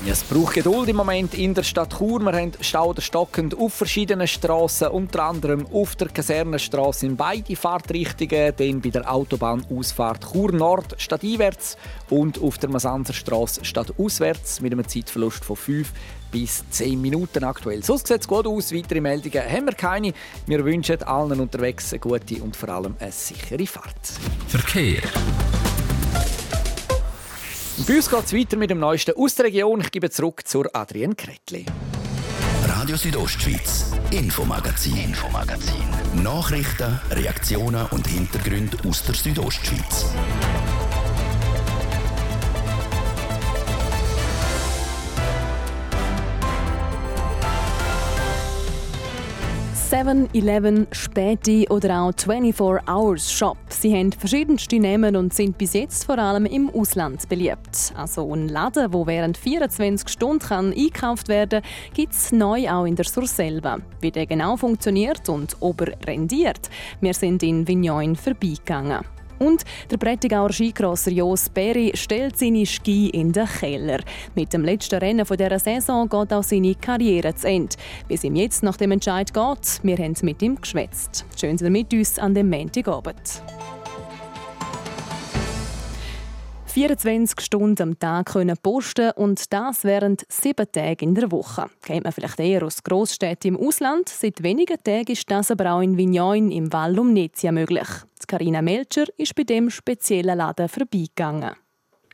Es 0.07 0.23
braucht 0.23 0.55
Geduld 0.55 0.89
im 0.89 0.97
Moment 0.97 1.35
in 1.35 1.55
der 1.55 1.63
Stadt 1.63 1.99
Chur. 1.99 2.21
Wir 2.21 2.33
haben 2.33 2.53
Stau 2.61 2.95
stockend 2.99 3.59
auf 3.59 3.75
verschiedenen 3.75 4.29
Strassen, 4.29 4.89
unter 4.89 5.25
anderem 5.25 5.67
auf 5.73 5.97
der 5.97 6.09
Kasernenstraße 6.09 7.07
in 7.07 7.17
beide 7.17 7.57
Fahrtrichtungen, 7.57 8.55
dann 8.57 8.81
bei 8.81 8.91
der 8.91 9.13
Autobahnausfahrt 9.13 10.33
Chur 10.33 10.53
Nord 10.53 10.95
stadteinwärts 10.99 11.77
und 12.11 12.41
auf 12.41 12.59
der 12.59 12.71
Masanzerstraße 12.71 13.65
stadtauswärts 13.65 14.61
mit 14.61 14.73
einem 14.73 14.87
Zeitverlust 14.87 15.45
von 15.45 15.57
5 15.57 15.93
bis 16.31 16.65
10 16.71 17.01
Minuten 17.01 17.45
aktuell. 17.45 17.83
So 17.83 17.97
sieht 17.97 18.21
es 18.21 18.29
gut 18.29 18.47
aus. 18.47 18.73
Weitere 18.73 19.01
Meldungen 19.01 19.43
haben 19.43 19.67
wir 19.67 19.75
keine. 19.75 20.13
Wir 20.47 20.65
wünschen 20.65 21.03
allen 21.03 21.41
unterwegs 21.41 21.93
eine 21.93 22.01
gute 22.01 22.43
und 22.43 22.57
vor 22.57 22.69
allem 22.69 22.95
eine 23.01 23.13
sichere 23.13 23.67
Fahrt. 23.67 24.13
Verkehr. 24.47 25.03
Bei 27.89 27.97
uns 27.97 28.11
geht 28.11 28.25
es 28.27 28.35
weiter 28.35 28.57
mit 28.59 28.69
dem 28.69 28.81
Neuesten 28.81 29.17
aus 29.17 29.35
der 29.35 29.47
Region. 29.47 29.81
Ich 29.81 29.91
gebe 29.91 30.11
zurück 30.11 30.47
zur 30.47 30.69
Adrienne 30.77 31.15
Kretli. 31.15 31.65
Radio 32.67 32.97
Südostschweiz, 32.97 33.93
Infomagazin, 34.11 34.97
Infomagazin. 34.97 36.23
Nachrichten, 36.23 37.01
Reaktionen 37.11 37.87
und 37.87 38.07
Hintergründe 38.07 38.77
aus 38.87 39.03
der 39.05 39.15
Südostschweiz. 39.15 40.05
7-Eleven, 49.91 50.87
Späti 50.93 51.67
oder 51.71 52.03
auch 52.03 52.13
24 52.15 52.87
Hours 52.87 53.33
Shop. 53.33 53.57
Sie 53.71 53.95
haben 53.95 54.13
verschiedenste 54.13 54.79
Namen 54.79 55.17
und 55.17 55.33
sind 55.33 55.57
bis 55.57 55.73
jetzt 55.73 56.05
vor 56.05 56.19
allem 56.19 56.45
im 56.45 56.69
Ausland 56.69 57.27
beliebt. 57.27 57.95
Also 57.97 58.31
ein 58.35 58.49
Laden, 58.49 58.93
wo 58.93 59.07
während 59.07 59.39
24 59.39 60.07
Stunden 60.11 60.41
kann 60.41 60.75
einkauft 60.75 61.29
werden 61.29 61.63
kann, 61.63 61.95
gibt 61.95 62.13
es 62.13 62.33
neu 62.33 62.69
auch 62.71 62.85
in 62.85 62.97
der 62.97 63.07
Surselva. 63.07 63.79
Wie 64.03 64.11
der 64.11 64.27
genau 64.27 64.59
funktioniert 64.59 65.27
und 65.31 65.57
ob 65.61 65.81
er 65.81 65.95
rendiert, 66.07 66.69
wir 67.01 67.15
sind 67.15 67.43
in 67.43 67.67
Vignon 67.67 68.15
vorbeigegangen. 68.15 69.07
Und 69.39 69.65
der 69.91 69.97
Brettigauer 69.97 70.53
Skicrosser 70.53 71.11
Jos 71.11 71.49
Berry 71.49 71.93
stellt 71.95 72.39
seine 72.39 72.67
Ski 72.67 73.09
in 73.11 73.33
den 73.33 73.47
Keller. 73.47 74.01
Mit 74.35 74.53
dem 74.53 74.65
letzten 74.65 74.99
Rennen 74.99 75.25
dieser 75.25 75.59
Saison 75.59 76.09
geht 76.09 76.33
auch 76.33 76.43
seine 76.43 76.75
Karriere 76.75 77.35
zu 77.35 77.49
Ende. 77.49 77.77
Wie 78.09 78.15
es 78.15 78.25
ihm 78.25 78.37
jetzt 78.37 78.63
nach 78.63 78.77
dem 78.77 78.93
Entscheid 78.93 79.33
geht, 79.33 79.81
wir 79.83 79.97
haben 79.97 80.15
mit 80.23 80.43
ihm 80.43 80.61
geschwätzt. 80.61 81.25
Schön, 81.39 81.57
dass 81.57 81.63
ihr 81.63 81.71
mit 81.71 81.93
uns 81.93 82.19
an 82.19 82.35
dem 82.35 82.51
Montagabend. 82.51 83.43
24 86.79 87.41
Stunden 87.41 87.83
am 87.83 87.99
Tag 87.99 88.27
können 88.27 88.57
posten 88.63 89.11
und 89.17 89.53
das 89.53 89.83
während 89.83 90.25
sieben 90.29 90.71
Tage 90.71 91.05
in 91.05 91.15
der 91.15 91.33
Woche. 91.33 91.67
Kennt 91.83 92.05
man 92.05 92.13
vielleicht 92.13 92.39
eher 92.39 92.63
aus 92.63 92.85
Großstädten 92.85 93.57
im 93.57 93.67
Ausland. 93.67 94.09
Seit 94.09 94.45
wenigen 94.45 94.77
Tagen 94.85 95.11
ist 95.11 95.29
das 95.29 95.51
aber 95.51 95.73
auch 95.73 95.81
in 95.81 95.97
Vignon 95.97 96.53
im 96.53 96.73
Val 96.73 96.95
Lumnezia 96.95 97.51
möglich. 97.51 97.89
Carina 98.29 98.61
Melcher 98.61 99.07
ist 99.17 99.35
bei 99.35 99.45
dem 99.45 99.71
speziellen 99.71 100.37
Laden 100.37 100.69
vorbeigegangen. 100.69 101.57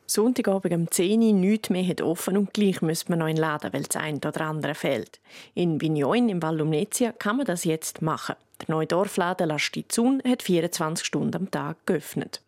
Sonntagabend 0.07 0.73
um 0.73 0.89
10 0.89 1.21
Uhr 1.21 1.33
nichts 1.33 1.71
mehr 1.71 1.85
hat 1.85 2.03
offen 2.03 2.37
und 2.37 2.55
gleich 2.55 2.81
müsste 2.83 3.11
man 3.11 3.19
noch 3.19 3.27
in 3.27 3.35
den 3.35 3.41
Laden, 3.41 3.73
weil 3.73 3.83
das 3.83 3.97
eine 4.01 4.19
oder 4.19 4.43
andere 4.43 4.77
fehlt. 4.77 5.21
In 5.55 5.81
Vignon 5.81 6.29
im 6.29 6.41
Val 6.41 6.59
Lumnezia 6.59 7.11
kann 7.11 7.39
man 7.39 7.47
das 7.47 7.65
jetzt 7.65 8.01
machen. 8.01 8.37
Der 8.61 8.75
neue 8.75 8.87
Dorfladen 8.87 9.49
La 9.49 9.59
Stizun 9.59 10.23
hat 10.27 10.43
24 10.43 11.05
Stunden 11.05 11.35
am 11.35 11.51
Tag 11.51 11.77
geöffnet. 11.87 12.41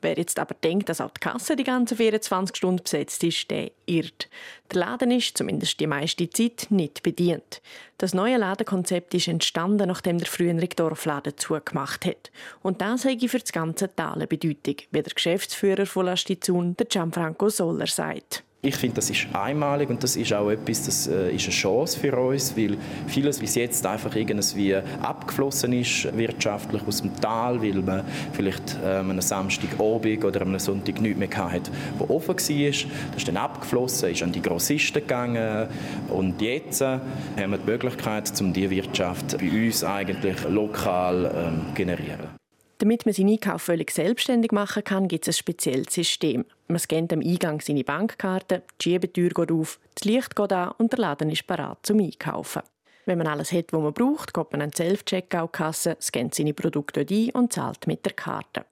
Wer 0.00 0.18
jetzt 0.18 0.38
aber 0.40 0.54
denkt, 0.54 0.88
dass 0.88 1.00
auch 1.00 1.12
die 1.12 1.20
Kasse 1.20 1.54
die 1.54 1.64
ganzen 1.64 1.96
24 1.96 2.56
Stunden 2.56 2.82
besetzt 2.82 3.22
ist, 3.22 3.50
der 3.50 3.70
irrt. 3.86 4.28
Der 4.72 4.80
Laden 4.80 5.12
ist, 5.12 5.38
zumindest 5.38 5.78
die 5.78 5.86
meiste 5.86 6.28
Zeit, 6.28 6.66
nicht 6.70 7.02
bedient. 7.04 7.62
Das 7.96 8.12
neue 8.12 8.38
Ladenkonzept 8.38 9.14
ist 9.14 9.28
entstanden, 9.28 9.86
nachdem 9.86 10.18
der 10.18 10.26
frühere 10.26 10.66
Dorfladen 10.66 11.38
zugemacht 11.38 12.04
hat. 12.04 12.32
Und 12.62 12.80
das 12.80 13.04
hat 13.04 13.20
für 13.20 13.38
das 13.38 13.52
ganze 13.52 13.94
Tal 13.94 14.14
eine 14.14 14.26
Bedeutung, 14.26 14.76
wie 14.90 15.02
der 15.02 15.14
Geschäftsführer 15.14 15.86
von 15.86 16.06
La 16.06 16.16
Stizun, 16.16 16.76
der 16.76 16.86
Gianfranco 16.86 17.48
Soller, 17.48 17.86
sagt. 17.86 18.42
Ich 18.64 18.76
finde, 18.76 18.94
das 18.94 19.10
ist 19.10 19.26
einmalig 19.32 19.90
und 19.90 20.04
das 20.04 20.14
ist 20.14 20.32
auch 20.32 20.48
etwas, 20.48 20.84
das 20.84 21.08
äh, 21.08 21.34
ist 21.34 21.46
eine 21.46 21.52
Chance 21.52 21.98
für 21.98 22.16
uns, 22.16 22.56
weil 22.56 22.76
vieles 23.08 23.40
bis 23.40 23.56
jetzt 23.56 23.84
einfach 23.84 24.14
irgendwie 24.14 24.76
abgeflossen 24.76 25.72
ist 25.72 26.16
wirtschaftlich 26.16 26.80
aus 26.86 27.02
dem 27.02 27.12
Tal, 27.20 27.60
weil 27.60 27.82
man 27.82 28.04
vielleicht 28.32 28.78
ähm, 28.84 29.10
einen 29.10 29.20
Samstagabend 29.20 30.24
oder 30.24 30.42
einen 30.42 30.60
Sonntag 30.60 31.00
nichts 31.00 31.18
mehr 31.18 31.36
hatte, 31.36 31.72
wo 31.98 32.14
offen 32.14 32.36
war. 32.36 32.36
Das 32.36 33.16
ist 33.16 33.26
dann 33.26 33.36
abgeflossen, 33.36 34.10
ist 34.10 34.22
an 34.22 34.30
die 34.30 34.42
Grossisten 34.42 35.02
gegangen 35.02 35.66
und 36.08 36.40
jetzt 36.40 36.82
äh, 36.82 37.00
haben 37.40 37.50
wir 37.50 37.58
die 37.58 37.68
Möglichkeit, 37.68 38.30
um 38.40 38.52
diese 38.52 38.70
Wirtschaft 38.70 39.38
bei 39.38 39.66
uns 39.66 39.82
eigentlich 39.82 40.36
lokal 40.48 41.34
ähm, 41.34 41.74
generieren. 41.74 42.41
Damit 42.82 43.06
man 43.06 43.14
seinen 43.14 43.30
Einkauf 43.30 43.62
völlig 43.62 43.92
selbstständig 43.92 44.50
machen 44.50 44.82
kann, 44.82 45.06
gibt 45.06 45.28
es 45.28 45.36
ein 45.36 45.38
spezielles 45.38 45.94
System. 45.94 46.44
Man 46.66 46.80
scannt 46.80 47.12
am 47.12 47.20
Eingang 47.20 47.60
seine 47.60 47.84
Bankkarte, 47.84 48.64
die 48.80 48.82
Schiebetür 48.82 49.28
geht 49.28 49.52
auf, 49.52 49.78
das 49.94 50.04
Licht 50.04 50.34
geht 50.34 50.52
an 50.52 50.72
und 50.78 50.90
der 50.90 50.98
Laden 50.98 51.30
ist 51.30 51.46
bereit 51.46 51.76
zum 51.82 52.00
Einkaufen. 52.00 52.62
Wenn 53.06 53.18
man 53.18 53.28
alles 53.28 53.52
hat, 53.52 53.72
was 53.72 53.80
man 53.80 53.92
braucht, 53.92 54.34
geht 54.34 54.50
man 54.50 54.62
an 54.62 54.70
die 54.70 54.78
Self-Checkout-Kasse, 54.78 55.96
scannt 56.00 56.34
seine 56.34 56.54
Produkte 56.54 57.06
ein 57.08 57.30
und 57.30 57.52
zahlt 57.52 57.86
mit 57.86 58.04
der 58.04 58.14
Karte. 58.14 58.64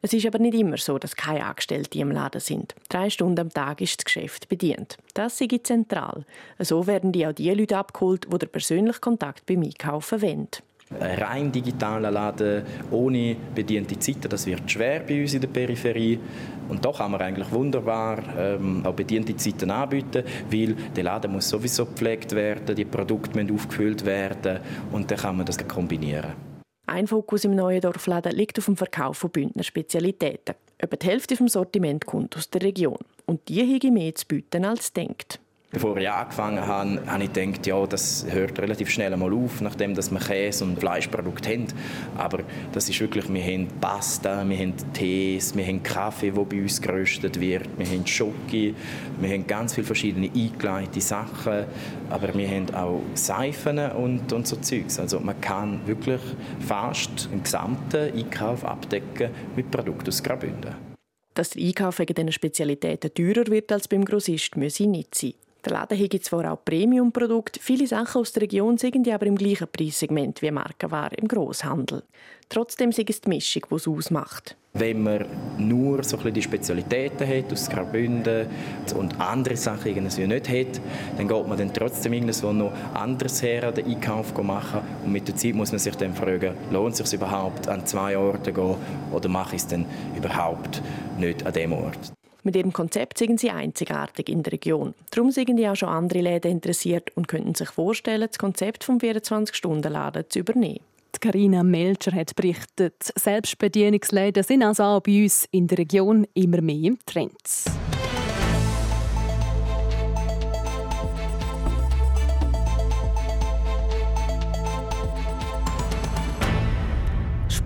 Es 0.00 0.14
ist 0.14 0.24
aber 0.24 0.38
nicht 0.38 0.54
immer 0.54 0.78
so, 0.78 0.98
dass 0.98 1.14
keine 1.14 1.44
Angestellte 1.44 1.98
im 1.98 2.10
Laden 2.10 2.40
sind. 2.40 2.74
Drei 2.88 3.10
Stunden 3.10 3.40
am 3.40 3.50
Tag 3.50 3.82
ist 3.82 3.98
das 3.98 4.06
Geschäft 4.06 4.48
bedient. 4.48 4.96
Das 5.12 5.38
ist 5.42 5.66
zentral. 5.66 6.24
So 6.58 6.86
werden 6.86 7.12
die 7.12 7.26
auch 7.26 7.32
die 7.32 7.50
Leute 7.50 7.76
abgeholt, 7.76 8.28
die 8.32 8.38
den 8.38 8.48
persönlichen 8.48 9.02
Kontakt 9.02 9.44
beim 9.44 9.62
Einkaufen 9.62 10.22
wollen. 10.22 10.48
Ein 10.98 11.18
rein 11.18 11.52
digitaler 11.52 12.10
Laden 12.10 12.62
ohne 12.90 13.36
bediente 13.54 13.98
Zeiten, 13.98 14.28
das 14.28 14.46
wird 14.46 14.70
schwer 14.70 15.00
bei 15.00 15.20
uns 15.20 15.34
in 15.34 15.40
der 15.40 15.48
Peripherie. 15.48 16.18
Und 16.68 16.84
da 16.84 16.92
kann 16.92 17.10
man 17.10 17.20
eigentlich 17.20 17.50
wunderbar 17.52 18.22
ähm, 18.38 18.84
auch 18.84 18.94
bediente 18.94 19.36
Zeiten 19.36 19.70
anbieten, 19.70 20.24
weil 20.50 20.74
der 20.96 21.04
Laden 21.04 21.32
muss 21.32 21.48
sowieso 21.48 21.86
gepflegt 21.86 22.32
werden, 22.34 22.74
die 22.74 22.84
Produkte 22.84 23.36
müssen 23.38 23.54
aufgefüllt 23.54 24.04
werden 24.04 24.60
und 24.92 25.10
dann 25.10 25.18
kann 25.18 25.36
man 25.36 25.46
das 25.46 25.58
kombinieren. 25.66 26.32
Ein 26.86 27.06
Fokus 27.06 27.44
im 27.44 27.54
neuen 27.54 27.82
Dorfladen 27.82 28.32
liegt 28.32 28.58
auf 28.58 28.64
dem 28.64 28.76
Verkauf 28.76 29.18
von 29.18 29.30
Bündner 29.30 29.62
Spezialitäten. 29.62 30.54
Etwa 30.78 30.96
die 30.96 31.06
Hälfte 31.06 31.36
vom 31.36 31.48
Sortiment 31.48 32.06
kommt 32.06 32.36
aus 32.36 32.48
der 32.48 32.62
Region. 32.62 32.98
Und 33.26 33.46
die 33.48 33.60
haben 33.60 33.92
mehr 33.92 34.14
zu 34.14 34.26
bieten 34.26 34.64
als 34.64 34.92
denkt. 34.92 35.38
Bevor 35.70 35.98
ich 35.98 36.08
angefangen 36.08 36.66
habe, 36.66 36.98
habe 37.06 37.24
ich 37.24 37.30
gedacht, 37.30 37.66
ja, 37.66 37.86
das 37.86 38.24
hört 38.30 38.58
relativ 38.58 38.88
schnell 38.88 39.12
einmal 39.12 39.34
auf, 39.34 39.60
nachdem 39.60 39.94
dass 39.94 40.10
wir 40.10 40.18
Käse 40.18 40.64
und 40.64 40.80
Fleischprodukte 40.80 41.50
haben. 41.50 41.66
Aber 42.16 42.38
das 42.72 42.88
ist 42.88 42.98
wirklich, 43.00 43.30
wir 43.30 43.42
haben 43.42 43.68
Pasta, 43.78 44.48
wir 44.48 44.56
haben 44.56 44.72
Tees, 44.94 45.54
wir 45.54 45.66
haben 45.66 45.82
Kaffee, 45.82 46.30
der 46.30 46.42
bei 46.42 46.62
uns 46.62 46.80
geröstet 46.80 47.38
wird, 47.38 47.68
wir 47.76 47.84
haben 47.84 48.06
Schoki, 48.06 48.74
wir 49.20 49.28
haben 49.28 49.46
ganz 49.46 49.74
viele 49.74 49.86
verschiedene 49.86 50.30
eingeleitete 50.34 51.02
Sachen, 51.02 51.66
aber 52.08 52.34
wir 52.34 52.48
haben 52.48 52.74
auch 52.74 53.02
Seifen 53.12 53.78
und, 53.78 54.32
und 54.32 54.46
so 54.46 54.56
Zeugs. 54.56 54.98
Also 54.98 55.20
man 55.20 55.38
kann 55.42 55.86
wirklich 55.86 56.22
fast 56.66 57.30
den 57.30 57.42
gesamten 57.42 58.16
Einkauf 58.16 58.64
abdecken 58.64 59.32
mit 59.54 59.70
Produkten 59.70 60.08
aus 60.08 60.22
Graubünden. 60.22 60.74
Dass 61.34 61.50
der 61.50 61.62
Einkauf 61.62 61.98
wegen 61.98 62.14
diesen 62.14 62.32
Spezialitäten 62.32 63.12
teurer 63.12 63.46
wird 63.48 63.70
als 63.70 63.86
beim 63.86 64.06
Grossist, 64.06 64.56
müsse 64.56 64.86
nicht 64.86 65.14
sein. 65.14 65.34
Der 65.68 65.76
Laden 65.76 65.98
hat 66.00 66.24
zwar 66.24 66.50
auch 66.50 66.64
Premium-Produkte, 66.64 67.60
viele 67.60 67.86
Sachen 67.86 68.22
aus 68.22 68.32
der 68.32 68.44
Region 68.44 68.78
sind 68.78 69.06
aber 69.06 69.26
im 69.26 69.36
gleichen 69.36 69.68
Preissegment 69.70 70.40
wie 70.40 70.50
Markenware 70.50 71.14
im 71.16 71.28
Grosshandel. 71.28 72.04
Trotzdem 72.48 72.88
ist 72.88 73.00
es 73.06 73.20
die 73.20 73.28
Mischung, 73.28 73.64
die 73.70 73.74
es 73.74 73.86
ausmacht. 73.86 74.56
Wenn 74.72 75.02
man 75.02 75.26
nur 75.58 76.02
so 76.04 76.16
die 76.16 76.40
Spezialitäten 76.40 77.28
hat 77.28 77.52
aus 77.52 77.68
Graubünden 77.68 78.46
und 78.96 79.20
andere 79.20 79.56
Sachen 79.56 79.92
nicht 79.92 80.48
hat, 80.48 80.80
dann 81.18 81.28
geht 81.28 81.48
man 81.48 81.58
dann 81.58 81.74
trotzdem 81.74 82.14
irgendwo 82.14 82.50
noch 82.52 82.72
anderes 82.94 83.42
her, 83.42 83.70
den 83.70 83.86
Einkauf 83.86 84.34
machen. 84.42 84.80
Und 85.04 85.12
mit 85.12 85.28
der 85.28 85.36
Zeit 85.36 85.54
muss 85.54 85.70
man 85.70 85.80
sich 85.80 85.96
dann 85.96 86.14
fragen, 86.14 86.54
lohnt 86.70 86.98
es 86.98 87.10
sich 87.10 87.20
überhaupt 87.20 87.68
an 87.68 87.84
zwei 87.84 88.16
Orte 88.16 88.54
gehen 88.54 88.76
oder 89.12 89.28
mache 89.28 89.56
ich 89.56 89.62
es 89.62 89.68
dann 89.68 89.84
überhaupt 90.16 90.82
nicht 91.18 91.44
an 91.44 91.52
dem 91.52 91.72
Ort? 91.74 92.12
Mit 92.42 92.56
ihrem 92.56 92.72
Konzept 92.72 93.18
sind 93.18 93.40
sie 93.40 93.50
einzigartig 93.50 94.28
in 94.28 94.42
der 94.42 94.52
Region. 94.52 94.94
Darum 95.10 95.30
sind 95.30 95.56
die 95.56 95.68
auch 95.68 95.76
schon 95.76 95.88
andere 95.88 96.20
Läden 96.20 96.52
interessiert 96.52 97.10
und 97.16 97.28
könnten 97.28 97.54
sich 97.54 97.70
vorstellen, 97.70 98.28
das 98.28 98.38
Konzept 98.38 98.84
vom 98.84 98.98
24-Stunden-Laden 98.98 100.24
zu 100.28 100.38
übernehmen. 100.38 100.80
Karina 101.20 101.62
Melcher 101.64 102.12
hat 102.12 102.36
berichtet, 102.36 103.12
Selbstbedienungsläden 103.16 104.44
sind 104.44 104.62
also 104.62 104.84
auch 104.84 105.00
bei 105.00 105.24
uns 105.24 105.48
in 105.50 105.66
der 105.66 105.78
Region 105.78 106.26
immer 106.34 106.60
mehr 106.60 106.84
im 106.84 106.98
Trend. 107.04 107.32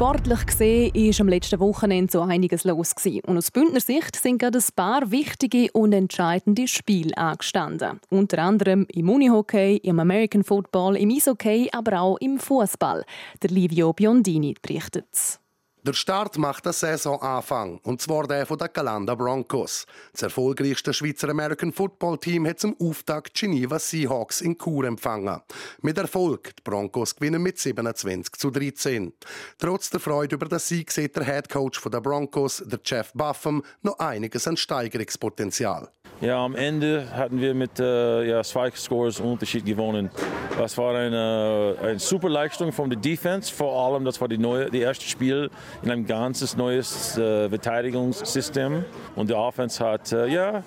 Sportlich 0.03 0.47
gesehen 0.47 0.93
ist 0.97 1.21
am 1.21 1.29
letzten 1.29 1.61
Wochenende 1.61 2.11
so 2.11 2.23
einiges 2.23 2.65
los 2.65 2.93
gewesen. 2.93 3.21
und 3.25 3.39
aus 3.39 3.53
Bündner 3.53 3.79
Sicht 3.79 4.17
sind 4.17 4.39
gerade 4.39 4.59
ein 4.59 4.65
paar 4.75 5.13
wichtige 5.13 5.71
und 5.75 5.93
entscheidende 5.93 6.67
Spiele 6.67 7.17
angestanden. 7.17 8.01
Unter 8.11 8.39
anderem 8.39 8.85
im 8.93 9.09
Unihockey, 9.09 9.77
im 9.77 10.01
American 10.01 10.43
Football, 10.43 10.97
im 10.97 11.09
Eishockey, 11.09 11.69
aber 11.71 12.01
auch 12.01 12.17
im 12.17 12.41
Fußball. 12.41 13.05
Der 13.43 13.51
Livio 13.51 13.93
Biondini 13.93 14.57
berichtet. 14.61 15.39
Der 15.85 15.95
Start 15.95 16.39
macht 16.39 16.65
den 16.65 16.73
Saisonanfang, 16.73 17.81
und 17.83 18.01
zwar 18.01 18.29
der 18.29 18.47
von 18.47 18.57
den 18.57 18.69
Galanda 18.73 19.17
Broncos. 19.17 19.85
Das 20.13 20.23
erfolgreichste 20.23 20.95
Schweizer 20.95 21.29
American 21.29 21.73
Football 21.73 22.19
Team 22.19 22.47
hat 22.47 22.61
zum 22.61 22.77
Auftakt 22.81 23.35
Geneva 23.35 23.81
Seahawks 23.81 24.43
in 24.43 24.57
Chur 24.57 24.85
empfangen. 24.85 25.41
Mit 25.81 25.99
Erfolg, 25.99 26.55
die 26.55 26.63
Broncos 26.63 27.17
gewinnen 27.17 27.43
mit 27.43 27.59
27 27.59 28.35
zu 28.35 28.53
13. 28.53 29.13
Trotz 29.59 29.91
der 29.91 29.99
Freude 29.99 30.37
über 30.37 30.47
den 30.47 30.61
Sieg 30.61 30.93
sieht 30.93 31.17
der 31.17 31.25
Head 31.25 31.49
Coach 31.49 31.83
der 31.83 32.01
Broncos, 32.01 32.63
der 32.65 32.79
Jeff 32.85 33.13
Buffum, 33.13 33.65
noch 33.83 33.99
einiges 33.99 34.47
an 34.47 34.57
Steigerungspotenzial. 34.57 35.89
Ja, 36.23 36.45
am 36.45 36.55
Ende 36.55 37.11
hatten 37.11 37.41
wir 37.41 37.53
mit 37.53 37.81
äh, 37.81 38.29
ja, 38.29 38.45
zwei 38.45 38.71
Scores 38.71 39.19
Unterschied 39.19 39.67
gewonnen. 39.67 40.09
Das 40.57 40.79
war 40.79 40.95
eine, 40.95 41.77
eine 41.83 41.99
super 41.99 42.29
Leistung 42.29 42.71
von 42.71 42.89
der 42.89 43.01
Defense, 43.01 43.53
vor 43.53 43.77
allem 43.77 44.05
das 44.05 44.21
war 44.21 44.29
die, 44.29 44.39
neue, 44.39 44.71
die 44.71 44.79
erste 44.79 45.05
Spiel 45.05 45.51
in 45.83 45.91
einem 45.91 46.07
ganz 46.07 46.57
neues 46.57 47.17
äh, 47.17 47.49
Verteidigungssystem. 47.49 48.85
Und 49.17 49.31
die 49.31 49.35
Offense 49.35 49.85
hat, 49.85 50.13
äh, 50.13 50.27
ja, 50.29 50.63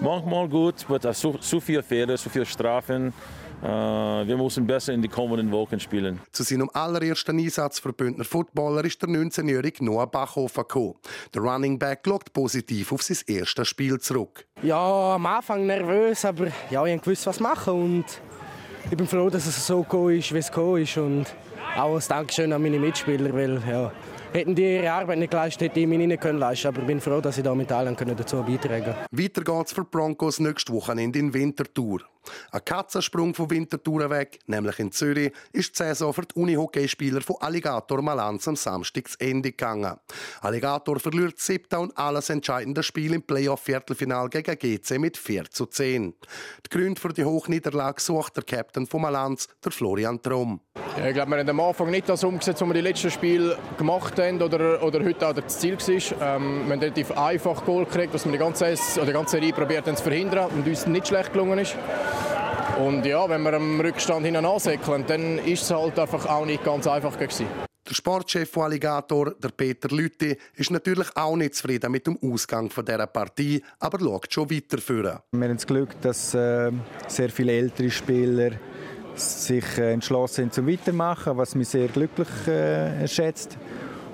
manchmal 0.00 0.48
gut, 0.48 0.74
aber 0.88 1.12
zu, 1.12 1.32
zu 1.38 1.60
viele 1.60 1.82
Fehler, 1.82 2.16
zu 2.16 2.30
viele 2.30 2.46
Strafen. 2.46 3.12
Uh, 3.62 4.26
wir 4.26 4.38
müssen 4.38 4.66
besser 4.66 4.94
in 4.94 5.02
die 5.02 5.08
kommenden 5.08 5.52
Wochen 5.52 5.78
spielen. 5.78 6.18
Zu 6.32 6.44
seinem 6.44 6.70
allerersten 6.72 7.38
Einsatz 7.38 7.78
für 7.78 7.92
Bündner 7.92 8.24
Footballer 8.24 8.82
ist 8.86 9.02
der 9.02 9.10
19-jährige 9.10 9.84
Noah 9.84 10.06
Bachhofer 10.06 10.62
gekommen. 10.62 10.94
Der 11.34 11.42
Running 11.42 11.78
Back 11.78 12.00
schaut 12.06 12.32
positiv 12.32 12.90
auf 12.90 13.02
sein 13.02 13.18
erstes 13.26 13.68
Spiel 13.68 14.00
zurück. 14.00 14.46
Ja, 14.62 15.14
am 15.14 15.26
Anfang 15.26 15.66
nervös, 15.66 16.24
aber 16.24 16.46
ja, 16.70 16.86
ich 16.86 17.06
wusste, 17.06 17.26
was 17.26 17.38
machen 17.38 17.74
und 17.74 18.04
ich 18.90 18.96
bin 18.96 19.06
froh, 19.06 19.28
dass 19.28 19.46
es 19.46 19.66
so 19.66 19.82
gekommen 19.82 20.16
ist, 20.16 20.32
wie 20.32 20.38
es 20.38 20.48
gekommen 20.48 20.82
ist 20.82 20.96
und 20.96 21.26
auch 21.76 21.96
ein 21.96 22.02
Dankeschön 22.08 22.52
an 22.54 22.62
meine 22.62 22.78
Mitspieler, 22.78 23.32
weil 23.34 23.60
ja, 23.68 23.92
hätten 24.32 24.54
die 24.54 24.76
ihre 24.76 24.92
Arbeit 24.92 25.18
nicht 25.18 25.30
geleistet, 25.30 25.70
hätte 25.70 25.80
ich 25.80 25.86
mich 25.86 25.98
nicht 25.98 26.20
können 26.20 26.38
leisten 26.38 26.68
Aber 26.68 26.80
ich 26.80 26.86
bin 26.86 27.00
froh, 27.00 27.20
dass 27.20 27.38
ich 27.38 27.44
da 27.44 27.54
mit 27.54 27.70
allen 27.72 27.96
dazu 27.96 28.42
beitragen 28.42 28.84
konnte. 28.84 29.06
Weiter 29.10 29.42
geht's 29.42 29.72
für 29.72 29.84
Broncos 29.84 30.40
nächste 30.40 30.72
Wochenende 30.72 31.18
in 31.18 31.32
Winterthur. 31.32 32.00
Ein 32.52 32.64
Katzensprung 32.64 33.34
von 33.34 33.50
Winterthur 33.50 34.10
weg, 34.10 34.40
nämlich 34.46 34.78
in 34.78 34.92
Zürich, 34.92 35.32
ist 35.52 35.72
die 35.72 35.82
Saison 35.82 36.12
für 36.12 36.22
die 36.22 36.38
Unihockeyspieler 36.38 37.20
von 37.20 37.36
Alligator 37.40 38.02
Malanz 38.02 38.48
am 38.48 38.56
Samstag 38.56 39.08
zu 39.08 39.20
Ende 39.20 39.50
gegangen. 39.50 39.96
Alligator 40.40 40.98
verliert 40.98 41.34
das 41.36 41.46
siebte 41.46 41.78
und 41.78 41.96
alles 41.96 42.30
entscheidende 42.30 42.82
Spiel 42.82 43.14
im 43.14 43.22
Playoff-Viertelfinal 43.22 44.28
gegen 44.28 44.58
GC 44.58 44.98
mit 44.98 45.16
4 45.16 45.44
zu 45.50 45.66
10. 45.66 46.14
Die 46.66 46.70
Gründe 46.70 47.00
für 47.00 47.12
die 47.12 47.24
Hochniederlage 47.24 48.00
sucht 48.00 48.36
der 48.36 48.44
Captain 48.44 48.86
von 48.86 49.02
Malanz, 49.02 49.48
der 49.64 49.72
Florian 49.72 50.20
Trom. 50.22 50.60
Ja, 50.98 51.06
ich 51.06 51.14
glaube, 51.14 51.30
wir 51.30 51.38
haben 51.38 51.48
am 51.48 51.60
Anfang 51.60 51.90
nicht 51.90 52.08
das 52.08 52.24
umgesetzt, 52.24 52.60
was 52.60 52.68
wir 52.68 52.74
die 52.74 52.80
letzten 52.80 53.10
Spiele 53.10 53.56
gemacht 53.78 54.18
haben 54.18 54.42
oder, 54.42 54.82
oder 54.82 55.04
heute 55.04 55.28
auch 55.28 55.32
das 55.32 55.58
Ziel 55.58 55.78
war. 55.78 56.36
Ähm, 56.36 56.66
wir 56.66 56.72
haben 56.72 56.80
relativ 56.80 57.10
einfach 57.12 57.64
Goal 57.64 57.84
gekriegt, 57.84 58.12
dass 58.12 58.24
wir 58.24 58.32
die 58.32 58.38
ganze, 58.38 58.74
oder 58.96 59.06
die 59.06 59.12
ganze 59.12 59.36
Serie 59.36 59.52
probiert 59.52 59.86
haben 59.86 59.96
zu 59.96 60.02
verhindern 60.02 60.50
und 60.50 60.66
uns 60.66 60.86
nicht 60.86 61.08
schlecht 61.08 61.32
gelungen 61.32 61.58
ist. 61.60 61.76
Und 62.80 63.04
ja, 63.04 63.28
wenn 63.28 63.42
wir 63.42 63.52
am 63.52 63.78
Rückstand 63.80 64.24
hinten 64.24 64.46
ansäckeln, 64.46 65.04
dann 65.06 65.38
ist 65.38 65.62
es 65.64 65.70
halt 65.70 65.98
einfach 65.98 66.24
auch 66.26 66.46
nicht 66.46 66.64
ganz 66.64 66.86
einfach 66.86 67.18
gewesen. 67.18 67.46
Der 67.86 67.94
Sportchef 67.94 68.50
von 68.50 68.64
Alligator, 68.64 69.34
der 69.34 69.48
Peter 69.50 69.88
Lütti, 69.94 70.36
ist 70.54 70.70
natürlich 70.70 71.08
auch 71.14 71.36
nicht 71.36 71.56
zufrieden 71.56 71.92
mit 71.92 72.06
dem 72.06 72.18
Ausgang 72.22 72.70
dieser 72.70 73.06
Partie, 73.06 73.62
aber 73.80 73.98
schaut 74.00 74.32
schon 74.32 74.50
weiter. 74.50 75.22
Wir 75.32 75.48
haben 75.48 75.56
das 75.56 75.66
Glück, 75.66 76.00
dass 76.00 76.32
äh, 76.34 76.70
sehr 77.08 77.28
viele 77.30 77.52
ältere 77.52 77.90
Spieler 77.90 78.52
sich 79.14 79.76
äh, 79.76 79.92
entschlossen 79.92 80.34
sind 80.34 80.54
zum 80.54 80.66
Weitermachen, 80.66 81.36
was 81.36 81.54
mich 81.54 81.68
sehr 81.68 81.88
glücklich 81.88 82.28
äh, 82.46 83.06
schätzt. 83.06 83.58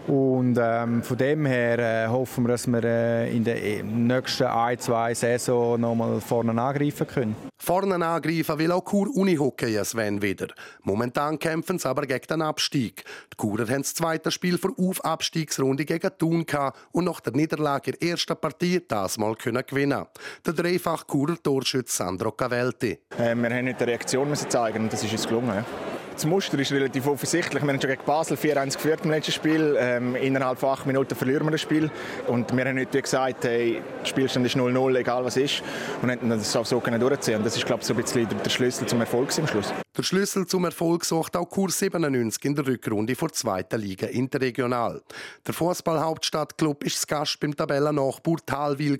Und 0.06 0.56
ähm, 0.60 1.02
von 1.02 1.16
dem 1.16 1.46
her 1.46 1.78
äh, 1.78 2.08
hoffen 2.08 2.44
wir, 2.44 2.52
dass 2.52 2.66
wir 2.68 2.84
äh, 2.84 3.36
in 3.36 3.42
der 3.42 3.82
nächsten 3.82 4.44
ein, 4.44 4.78
zwei 4.78 5.14
Saison 5.14 5.80
noch 5.80 5.96
mal 5.96 6.20
vorne 6.20 6.50
angreifen 6.60 7.06
können. 7.06 7.36
Vorne 7.58 7.94
angreifen 7.94 8.58
will 8.58 8.70
auch 8.70 8.84
Chur 8.84 9.08
Unihockey 9.16 9.84
Sven 9.84 10.22
wieder. 10.22 10.46
Momentan 10.82 11.38
kämpfen 11.38 11.80
sie 11.80 11.88
aber 11.88 12.06
gegen 12.06 12.26
den 12.28 12.42
Abstieg. 12.42 13.02
Die 13.32 13.36
Churer 13.36 13.66
haben 13.66 13.82
das 13.82 13.94
zweite 13.94 14.30
Spiel 14.30 14.58
für 14.58 14.72
Auf-Abstiegsrunde 14.78 15.84
gegen 15.84 16.10
Thun 16.18 16.46
gehabt 16.46 16.78
und 16.92 17.06
nach 17.06 17.18
der 17.20 17.32
Niederlage 17.32 17.90
in 17.90 17.96
der 17.98 18.10
ersten 18.10 18.36
Partie 18.36 18.82
das 18.86 19.18
mal 19.18 19.34
können 19.34 19.64
gewinnen. 19.66 20.06
Der 20.44 20.52
dreifach 20.52 21.04
Churer 21.08 21.42
Torschütze 21.42 21.96
Sandro 21.96 22.30
Cavelti. 22.30 22.98
Äh, 23.18 23.34
wir 23.34 23.50
haben 23.50 23.64
nicht 23.64 23.80
die 23.80 23.84
Reaktion 23.84 24.28
müssen 24.28 24.48
zeigen 24.48 24.84
und 24.84 24.92
das 24.92 25.02
ist 25.02 25.12
uns 25.12 25.26
gelungen. 25.26 25.64
Das 26.16 26.24
Muster 26.24 26.58
ist 26.58 26.72
relativ 26.72 27.06
offensichtlich. 27.08 27.62
Wir 27.62 27.68
haben 27.68 27.78
schon 27.78 27.90
gegen 27.90 28.02
Basel 28.06 28.38
4-1 28.38 28.76
geführt 28.76 29.00
im 29.04 29.10
letzten 29.10 29.32
Spiel. 29.32 29.76
Ähm, 29.78 30.16
innerhalb 30.16 30.58
von 30.58 30.70
acht 30.70 30.86
Minuten 30.86 31.14
verlieren 31.14 31.46
wir 31.46 31.50
das 31.50 31.60
Spiel. 31.60 31.90
Und 32.26 32.56
wir 32.56 32.64
haben 32.64 32.78
heute 32.78 33.02
gesagt, 33.02 33.44
hey, 33.44 33.82
der 34.00 34.06
Spielstand 34.06 34.46
ist 34.46 34.56
0-0, 34.56 34.98
egal 34.98 35.26
was 35.26 35.36
ist. 35.36 35.62
Und 36.00 36.10
haben 36.10 36.30
das 36.30 36.56
auch 36.56 36.64
so 36.64 36.80
durchziehen. 36.80 37.36
Und 37.36 37.44
das 37.44 37.58
ist, 37.58 37.66
glaube 37.66 37.82
ich, 37.82 37.86
so 37.86 37.92
ein 37.92 38.00
bisschen 38.00 38.26
der 38.42 38.48
Schlüssel 38.48 38.86
zum 38.86 39.00
Erfolg 39.00 39.28
am 39.38 39.46
Schluss. 39.46 39.74
Der 39.96 40.02
Schlüssel 40.02 40.46
zum 40.46 40.66
Erfolg 40.66 41.06
sucht 41.06 41.38
auch 41.38 41.48
Kurs 41.48 41.78
97 41.78 42.44
in 42.44 42.54
der 42.54 42.66
Rückrunde 42.66 43.14
vor 43.14 43.32
zweiter 43.32 43.78
Liga 43.78 44.06
interregional. 44.06 45.00
Der 45.46 45.54
Fußballhauptstadtclub 45.54 46.84
ist 46.84 46.96
das 46.96 47.06
Gast 47.06 47.40
beim 47.40 47.56
Tabellennachbar 47.56 48.36
Talwil 48.44 48.98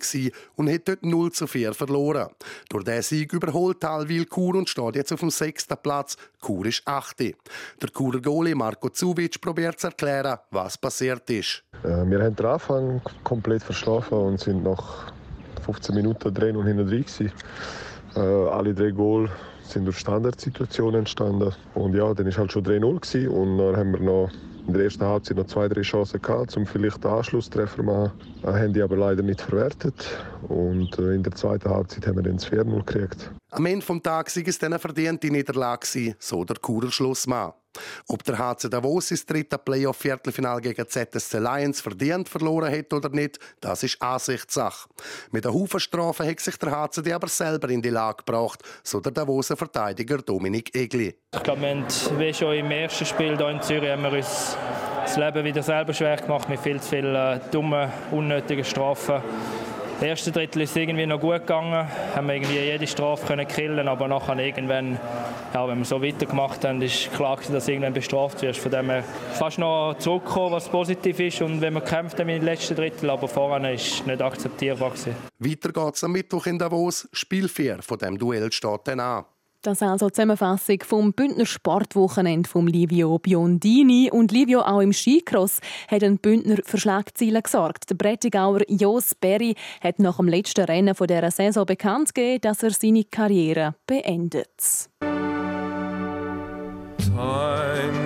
und 0.55 0.71
hat 0.71 0.87
dort 0.87 1.05
0 1.05 1.31
zu 1.33 1.45
4 1.45 1.75
verloren. 1.75 2.29
Durch 2.69 2.83
diesen 2.83 3.03
Sieg 3.03 3.31
überholt 3.31 3.79
Talwil 3.79 4.25
Kur 4.25 4.55
und 4.55 4.69
steht 4.69 4.95
jetzt 4.95 5.13
auf 5.13 5.19
dem 5.19 5.29
sechsten 5.29 5.77
Platz. 5.77 6.17
Kur 6.41 6.65
ist 6.65 6.81
achte. 6.85 7.33
Der 7.79 7.89
Kurer 7.91 8.19
Goalie 8.19 8.55
Marco 8.55 8.89
Zubic 8.89 9.39
probiert 9.39 9.79
zu 9.79 9.87
erklären, 9.87 10.39
was 10.49 10.79
passiert 10.79 11.29
ist. 11.29 11.63
Äh, 11.83 12.09
wir 12.09 12.23
haben 12.23 12.35
den 12.35 12.45
Anfang 12.47 13.01
komplett 13.23 13.61
verschlafen 13.61 14.17
und 14.17 14.39
sind 14.39 14.63
nach 14.63 15.13
15 15.63 15.93
Minuten 15.93 16.33
drehen 16.33 16.55
und 16.55 16.65
hinten 16.65 16.87
drin. 16.87 17.05
Äh, 18.15 18.19
alle 18.19 18.73
drei 18.73 18.89
Goal 18.89 19.29
sind 19.67 19.85
durch 19.85 19.97
Standardsituationen 19.97 20.99
entstanden. 20.99 21.53
Und 21.75 21.93
ja, 21.93 22.13
dann 22.13 22.25
war 22.25 22.37
halt 22.37 22.51
schon 22.51 22.63
3-0 22.63 23.27
und 23.27 23.57
dann 23.57 23.77
haben 23.77 23.93
wir 23.93 23.99
noch 23.99 24.31
in 24.67 24.73
der 24.73 24.83
ersten 24.83 25.05
Halbzeit 25.05 25.37
noch 25.37 25.47
zwei, 25.47 25.67
drei 25.69 25.81
Chancen 25.81 26.21
gehabt, 26.21 26.55
um 26.57 26.65
vielleicht 26.65 27.03
den 27.03 27.11
Anschlusstreffer 27.11 27.77
zu 27.77 27.83
machen. 27.83 28.11
Äh, 28.43 28.47
haben 28.47 28.73
die 28.73 28.81
aber 28.81 28.97
leider 28.97 29.23
nicht 29.23 29.41
verwertet. 29.41 29.95
Und 30.47 30.97
äh, 30.99 31.13
in 31.13 31.23
der 31.23 31.33
zweiten 31.33 31.69
Halbzeit 31.69 32.05
haben 32.05 32.17
wir 32.17 32.23
dann 32.23 32.35
das 32.35 32.47
4-0 32.51 32.85
gekriegt. 32.85 33.31
Am 33.51 33.65
Ende 33.65 33.85
des 33.85 34.01
Tages 34.03 34.35
war 34.35 34.47
es 34.47 34.59
dann 34.59 34.73
eine 34.73 34.79
verdiente 34.79 35.27
Niederlage, 35.27 36.15
so 36.19 36.43
der 36.43 36.57
Kurer. 36.57 36.89
Ob 38.07 38.23
der 38.23 38.37
HC 38.37 38.69
Davos 38.69 39.11
ins 39.11 39.25
dritte 39.25 39.57
Playoff-Viertelfinal 39.57 40.61
gegen 40.61 40.87
ZSC 40.87 41.39
Lions 41.39 41.81
verdient 41.81 42.29
verloren 42.29 42.71
hat 42.71 42.93
oder 42.93 43.09
nicht, 43.09 43.39
das 43.59 43.83
ist 43.83 44.01
Ansichtssache. 44.01 44.89
Mit 45.31 45.45
der 45.45 45.53
Haufenstrafe 45.53 46.27
hat 46.27 46.39
sich 46.39 46.57
der 46.57 46.71
HCD 46.71 47.13
aber 47.13 47.27
selber 47.27 47.69
in 47.69 47.81
die 47.81 47.89
Lage 47.89 48.23
gebracht, 48.25 48.63
so 48.83 48.99
der 48.99 49.11
Davoser 49.11 49.57
Verteidiger 49.57 50.17
Dominik 50.17 50.75
Egli. 50.75 51.15
Ich 51.33 51.43
glaube, 51.43 51.85
wie 52.17 52.33
schon 52.33 52.53
im 52.53 52.71
ersten 52.71 53.05
Spiel 53.05 53.37
hier 53.37 53.49
in 53.49 53.61
Zürich 53.61 53.89
haben 53.89 54.03
wir 54.03 54.13
uns 54.13 54.55
das 55.03 55.17
Leben 55.17 55.45
wieder 55.45 55.63
selber 55.63 55.93
schwer 55.93 56.17
gemacht 56.17 56.49
mit 56.49 56.59
viel 56.59 56.81
zu 56.81 56.89
vielen 56.89 57.15
äh, 57.15 57.39
dummen, 57.51 57.89
unnötigen 58.11 58.65
Strafen. 58.65 59.21
Das 59.99 60.05
erste 60.05 60.31
Drittel 60.31 60.61
ist 60.61 60.77
irgendwie 60.77 61.07
noch 61.07 61.19
gut 61.19 61.39
gegangen, 61.39 61.87
haben 62.15 62.27
wir 62.27 62.35
irgendwie 62.35 62.59
jede 62.59 62.85
Strafe 62.85 63.25
können 63.25 63.47
killen, 63.47 63.87
aber 63.87 64.07
nachher 64.07 64.37
irgendwann, 64.37 64.99
ja, 65.55 65.67
wenn 65.67 65.79
wir 65.79 65.85
so 65.85 66.03
weitergemacht 66.03 66.63
haben, 66.65 66.83
ist 66.83 67.11
klar, 67.15 67.39
dass 67.51 67.65
du 67.65 67.71
irgendwann 67.71 67.93
bestraft 67.93 68.43
wirst. 68.43 68.59
Von 68.59 68.71
dem 68.71 68.91
her 68.91 69.03
fast 69.33 69.57
noch 69.57 69.95
zurückkommen, 69.97 70.51
was 70.51 70.69
positiv 70.69 71.19
ist 71.19 71.41
und 71.41 71.61
wenn 71.61 71.73
wir 71.73 71.81
kämpft 71.81 72.19
haben 72.19 72.29
im 72.29 72.43
letzten 72.43 72.75
Drittel, 72.75 73.09
aber 73.09 73.27
vorne 73.27 73.73
ist 73.73 74.05
nicht 74.05 74.21
akzeptierbar 74.21 74.91
gewesen. 74.91 75.15
Weiter 75.39 75.71
geht's 75.71 76.03
am 76.03 76.11
Mittwoch 76.11 76.45
in 76.45 76.59
Davos. 76.59 77.09
Spiel 77.11 77.49
4 77.49 77.81
von 77.81 77.97
dem 77.97 78.19
Duell 78.19 78.51
steht 78.51 78.81
dann 78.83 78.99
an. 78.99 79.25
Das 79.67 79.81
also 79.81 80.07
die 80.07 80.13
Zusammenfassung 80.13 80.77
vom 80.85 81.11
Bündner 81.11 81.45
Sportwochenende 81.45 82.49
von 82.49 82.67
Livio 82.67 83.19
Biondini. 83.19 84.09
Und 84.09 84.31
Livio 84.31 84.61
auch 84.61 84.79
im 84.79 84.93
Skicross 84.93 85.59
hat 85.89 86.05
ein 86.05 86.19
Bündner 86.19 86.59
für 86.63 86.77
Schlagzeilen 86.77 87.43
gesorgt. 87.43 87.89
Der 87.89 87.95
Brettigauer 87.95 88.61
Jos 88.69 89.13
Berry 89.15 89.55
hat 89.81 89.99
nach 89.99 90.15
dem 90.15 90.29
letzten 90.29 90.63
Rennen 90.63 90.95
dieser 90.97 91.31
Saison 91.31 91.65
bekannt 91.65 92.15
gegeben, 92.15 92.39
dass 92.43 92.63
er 92.63 92.71
seine 92.71 93.03
Karriere 93.03 93.75
beendet. 93.85 94.87
Time 96.97 97.96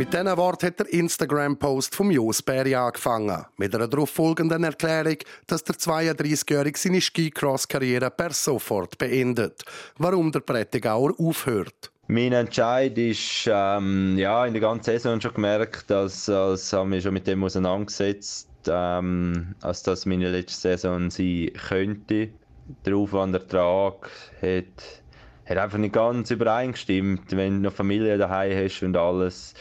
Mit 0.00 0.14
diesen 0.14 0.34
Worten 0.38 0.68
hat 0.68 0.78
der 0.78 0.90
Instagram-Post 0.94 1.94
vom 1.94 2.10
Jos 2.10 2.40
Berry 2.40 2.74
angefangen. 2.74 3.44
Mit 3.58 3.74
einer 3.74 3.86
darauffolgenden 3.86 4.64
Erklärung, 4.64 5.18
dass 5.46 5.62
der 5.62 5.74
32-Jährige 5.74 6.78
seine 6.78 7.02
Skicross-Karriere 7.02 8.10
per 8.10 8.30
sofort 8.30 8.96
beendet. 8.96 9.62
Warum 9.98 10.32
der 10.32 10.40
Prättigauer 10.40 11.12
aufhört. 11.18 11.92
Mein 12.06 12.32
Entscheid 12.32 12.96
ist, 12.96 13.46
ähm, 13.46 14.16
ja, 14.16 14.46
in 14.46 14.54
der 14.54 14.62
ganzen 14.62 14.84
Saison 14.84 15.20
schon 15.20 15.34
gemerkt, 15.34 15.90
dass, 15.90 16.30
als 16.30 16.72
haben 16.72 16.92
wir 16.92 17.02
schon 17.02 17.12
mit 17.12 17.26
dem 17.26 17.44
auseinandergesetzt, 17.44 18.48
ähm, 18.68 19.54
als 19.60 19.82
das 19.82 20.06
meine 20.06 20.30
letzte 20.30 20.78
Saison 20.78 21.10
sein 21.10 21.50
könnte. 21.68 22.30
Der 22.86 22.96
Aufwandertrag 22.96 24.10
hat, 24.40 25.02
hat 25.44 25.58
einfach 25.58 25.76
nicht 25.76 25.92
ganz 25.92 26.30
übereingestimmt, 26.30 27.36
wenn 27.36 27.56
du 27.56 27.68
noch 27.68 27.74
Familie 27.74 28.16
daheim 28.16 28.64
hast 28.64 28.82
und 28.82 28.96
alles. 28.96 29.52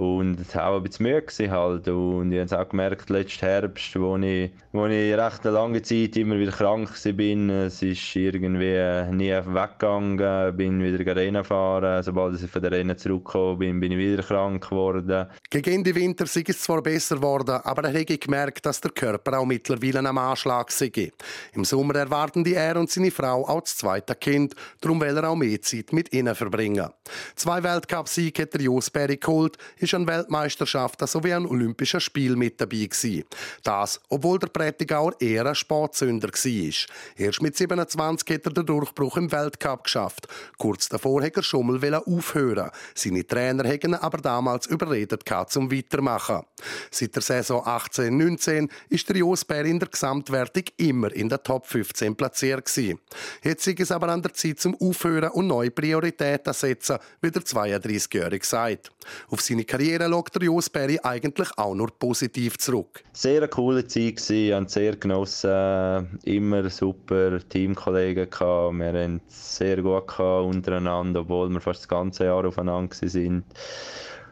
Und 0.00 0.40
es 0.40 0.54
war 0.54 0.68
auch 0.68 0.76
ein 0.78 0.82
bisschen 0.82 1.04
müde 1.04 1.50
halt. 1.50 1.86
Und 1.86 2.32
ich 2.32 2.38
habe 2.38 2.46
es 2.46 2.52
auch 2.54 2.68
gemerkt, 2.70 3.10
letzten 3.10 3.44
Herbst, 3.44 4.00
wo 4.00 4.16
ich, 4.16 4.50
wo 4.72 4.86
ich 4.86 5.14
recht 5.14 5.44
eine 5.44 5.54
lange 5.54 5.82
Zeit 5.82 6.16
immer 6.16 6.38
wieder 6.38 6.52
krank 6.52 6.88
war. 6.88 7.66
Es 7.66 7.82
ist 7.82 8.16
irgendwie 8.16 9.14
nie 9.14 9.30
weggegangen. 9.30 10.56
bin 10.56 10.82
wieder 10.82 11.14
Rennen 11.14 11.44
fahren. 11.44 12.02
Sobald 12.02 12.42
ich 12.42 12.50
von 12.50 12.62
der 12.62 12.70
Rennen 12.70 12.96
zurückgekommen 12.96 13.58
bin, 13.58 13.80
bin 13.80 13.92
ich 13.92 13.98
wieder 13.98 14.22
krank 14.22 14.70
geworden. 14.70 15.26
Gegen 15.50 15.70
Ende 15.70 15.94
Winter 15.94 16.24
sei 16.24 16.44
es 16.46 16.62
zwar 16.62 16.80
besser 16.80 17.16
geworden, 17.16 17.60
aber 17.62 17.84
er 17.84 17.92
habe 17.92 18.18
gemerkt, 18.18 18.64
dass 18.64 18.80
der 18.80 18.92
Körper 18.92 19.38
auch 19.38 19.44
mittlerweile 19.44 19.98
am 20.08 20.16
Anschlag 20.16 20.70
sei. 20.70 21.12
Im 21.52 21.66
Sommer 21.66 21.96
erwarten 21.96 22.42
die 22.42 22.54
er 22.54 22.76
und 22.76 22.88
seine 22.88 23.10
Frau 23.10 23.46
auch 23.46 23.60
das 23.60 23.76
zweite 23.76 24.14
Kind. 24.14 24.54
Darum 24.80 24.98
will 24.98 25.14
er 25.14 25.28
auch 25.28 25.36
mehr 25.36 25.60
Zeit 25.60 25.92
mit 25.92 26.10
ihnen 26.14 26.34
verbringen. 26.34 26.88
Zwei 27.36 27.62
Weltcup-Siege 27.62 28.42
hat 28.42 28.54
der 28.54 28.62
Jos 28.62 28.88
Berry 28.88 29.18
geholt 29.18 29.58
ist 29.89 29.89
an 29.94 30.06
Weltmeisterschaften 30.06 31.06
sowie 31.06 31.32
an 31.32 31.46
Olympischen 31.46 32.00
Spielen 32.00 32.38
mit 32.38 32.60
dabei 32.60 32.86
gewesen. 32.86 33.24
Das, 33.62 34.00
obwohl 34.08 34.38
der 34.38 34.48
Prättigauer 34.48 35.14
eher 35.20 35.46
ein 35.46 35.54
Sportsünder 35.54 36.28
war. 36.28 36.74
Erst 37.16 37.42
mit 37.42 37.56
27 37.56 38.34
hat 38.34 38.46
er 38.46 38.52
den 38.52 38.66
Durchbruch 38.66 39.16
im 39.16 39.30
Weltcup 39.30 39.84
geschafft. 39.84 40.28
Kurz 40.58 40.88
davor 40.88 41.22
hat 41.22 41.36
er 41.36 41.42
Schummel 41.42 41.94
aufhören. 41.94 42.70
Seine 42.94 43.26
Trainer 43.26 43.64
hätten 43.64 43.94
aber 43.94 44.18
damals 44.18 44.66
überredet 44.66 45.24
zum 45.48 45.70
Weitermachen. 45.70 46.42
Seit 46.90 47.14
der 47.14 47.22
Saison 47.22 47.64
18-19 47.64 48.68
ist 48.88 49.08
der 49.08 49.16
Jos 49.16 49.44
Bär 49.44 49.64
in 49.64 49.78
der 49.78 49.88
Gesamtwertung 49.88 50.64
immer 50.76 51.12
in 51.12 51.28
der 51.28 51.42
Top 51.42 51.66
15 51.66 52.16
platziert 52.16 52.66
gewesen. 52.66 52.98
Jetzt 53.42 53.66
ist 53.66 53.80
es 53.80 53.92
aber 53.92 54.08
an 54.08 54.22
der 54.22 54.32
Zeit 54.34 54.60
zum 54.60 54.74
Aufhören 54.80 55.30
und 55.30 55.46
neue 55.46 55.70
Prioritäten 55.70 56.52
setzen, 56.52 56.98
wie 57.20 57.30
der 57.30 57.42
32-Jährige 57.42 58.46
sagt. 58.46 58.90
Auf 59.28 59.40
seine 59.40 59.64
Karriere 59.70 60.08
schaut 60.10 60.34
der 60.34 60.42
Jos 60.42 60.68
Berry 60.68 60.98
eigentlich 61.00 61.48
auch 61.56 61.76
nur 61.76 61.92
positiv 61.96 62.58
zurück. 62.58 63.04
Sehr 63.12 63.36
eine 63.36 63.46
coole 63.46 63.86
Zeit 63.86 64.16
gewesen, 64.16 64.52
habe 64.56 64.68
sehr 64.68 64.96
genossen, 64.96 66.18
immer 66.24 66.68
super 66.68 67.38
Teamkollegen 67.48 68.28
gehabt. 68.28 68.74
Wir 68.74 68.86
haben 68.88 69.20
sehr 69.28 69.80
gut 69.80 70.08
gehabt 70.08 70.46
untereinander, 70.52 71.20
obwohl 71.20 71.48
wir 71.50 71.60
fast 71.60 71.82
das 71.82 71.88
ganze 71.88 72.24
Jahr 72.24 72.44
aufeinander 72.44 72.96
sind. 73.00 73.44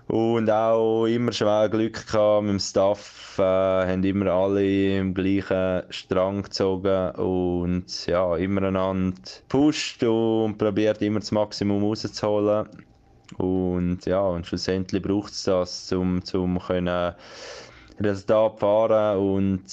Und 0.08 0.50
auch 0.50 1.06
immer 1.06 1.30
schwer 1.30 1.68
Glück 1.68 2.04
gehabt 2.04 2.42
mit 2.42 2.54
dem 2.54 2.58
Staff, 2.58 3.36
äh, 3.38 3.42
haben 3.42 4.02
immer 4.02 4.26
alle 4.32 4.96
im 4.96 5.14
gleichen 5.14 5.84
Strang 5.90 6.42
gezogen 6.42 7.10
und 7.12 8.06
ja, 8.06 8.34
immer 8.36 8.62
einander 8.64 9.20
gepusht 9.48 10.02
und 10.02 10.58
probiert 10.58 11.00
immer 11.00 11.20
das 11.20 11.30
Maximum 11.30 11.84
rauszuholen. 11.84 12.66
Und 13.38 14.04
ja, 14.04 14.20
und 14.20 14.46
schlussendlich 14.46 15.02
braucht 15.02 15.32
es 15.32 15.44
das, 15.44 15.92
um, 15.92 16.20
um 16.34 16.58
können 16.58 17.14
Resultat 18.00 18.58
fahren 18.60 19.18
und 19.18 19.64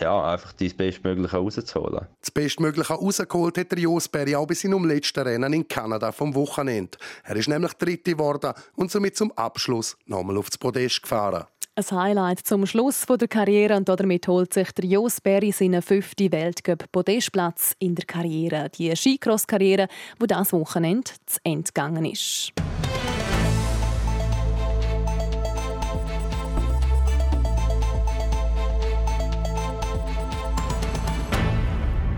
ja, 0.00 0.32
einfach 0.32 0.52
das 0.52 0.74
Bestmögliche 0.74 1.36
rauszuholen. 1.36 2.06
Das 2.20 2.30
Bestmögliche 2.30 2.92
rausgeholt 2.92 3.58
hat 3.58 3.72
der 3.72 3.78
Jos 3.78 4.08
Berry 4.08 4.34
auch 4.34 4.46
bei 4.46 4.54
seinem 4.54 4.84
letzten 4.84 5.20
Rennen 5.20 5.52
in 5.52 5.66
Kanada 5.66 6.12
vom 6.12 6.34
Wochenende. 6.34 6.98
Er 7.24 7.36
ist 7.36 7.48
nämlich 7.48 7.72
Dritte 7.74 8.12
geworden 8.12 8.52
und 8.74 8.90
somit 8.90 9.16
zum 9.16 9.32
Abschluss 9.32 9.96
nochmal 10.06 10.36
aufs 10.36 10.58
Podest 10.58 11.02
gefahren. 11.02 11.44
Ein 11.78 11.90
Highlight 11.90 12.40
zum 12.40 12.64
Schluss 12.64 13.04
der 13.04 13.28
Karriere 13.28 13.76
und 13.76 13.86
damit 13.88 14.26
holt 14.28 14.54
sich 14.54 14.72
der 14.72 14.86
Jos 14.86 15.20
Berry 15.20 15.52
seinen 15.52 15.82
fünften 15.82 16.32
Weltcup-Podestplatz 16.32 17.76
in 17.78 17.94
der 17.94 18.06
Karriere. 18.06 18.70
Die 18.70 18.96
Skicross-Karriere, 18.96 19.88
die 20.20 20.26
das 20.26 20.54
Wochenende 20.54 21.10
zu 21.26 21.38
Ende 21.44 21.64
gegangen 21.64 22.06
ist. 22.06 22.54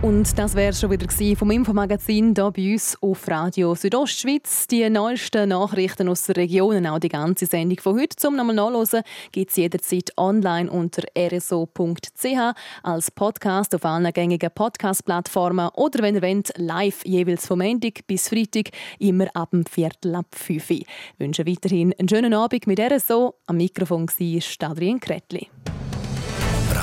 Und 0.09 0.39
das 0.39 0.55
wäre 0.55 0.73
schon 0.73 0.91
wieder 0.91 1.37
vom 1.37 1.51
Infomagazin 1.51 2.33
hier 2.35 2.51
bei 2.51 2.73
uns 2.73 2.97
auf 3.03 3.29
Radio 3.29 3.75
Südostschweiz. 3.75 4.67
Die 4.67 4.89
neuesten 4.89 5.51
Nachrichten 5.51 6.09
aus 6.09 6.25
der 6.25 6.37
Region, 6.37 6.87
auch 6.87 6.99
die 6.99 7.11
ganze 7.11 7.45
Sendung 7.45 7.79
von 7.79 8.01
heute 8.01 8.17
zum 8.17 8.35
nochmal 8.35 8.55
nachlesen, 8.55 9.03
gibt 9.33 9.51
es 9.51 9.59
jederzeit 9.59 10.11
online 10.17 10.71
unter 10.71 11.03
rso.ch 11.15 12.55
als 12.83 13.11
Podcast 13.11 13.75
auf 13.75 13.85
allen 13.85 14.11
gängigen 14.15 14.51
Podcast-Plattformen 14.51 15.69
oder 15.75 16.03
wenn 16.03 16.15
ihr 16.15 16.23
wollt, 16.23 16.57
live 16.57 17.05
jeweils 17.05 17.47
vom 17.47 17.59
Montag 17.59 18.07
bis 18.07 18.31
Freitag, 18.31 18.71
immer 18.99 19.27
ab 19.35 19.51
dem 19.51 19.67
Viertel 19.67 20.15
ab 20.15 20.29
5 20.33 20.71
Uhr. 20.71 20.77
Ich 20.79 20.87
wünsche 21.19 21.47
weiterhin 21.47 21.93
einen 21.99 22.09
schönen 22.09 22.33
Abend 22.33 22.67
mit 22.67 22.81
RSO. 22.81 23.35
Am 23.45 23.59
Mikrofon 23.59 24.09
war 24.09 24.71
Adrian 24.71 25.01
Kretli. 25.01 25.49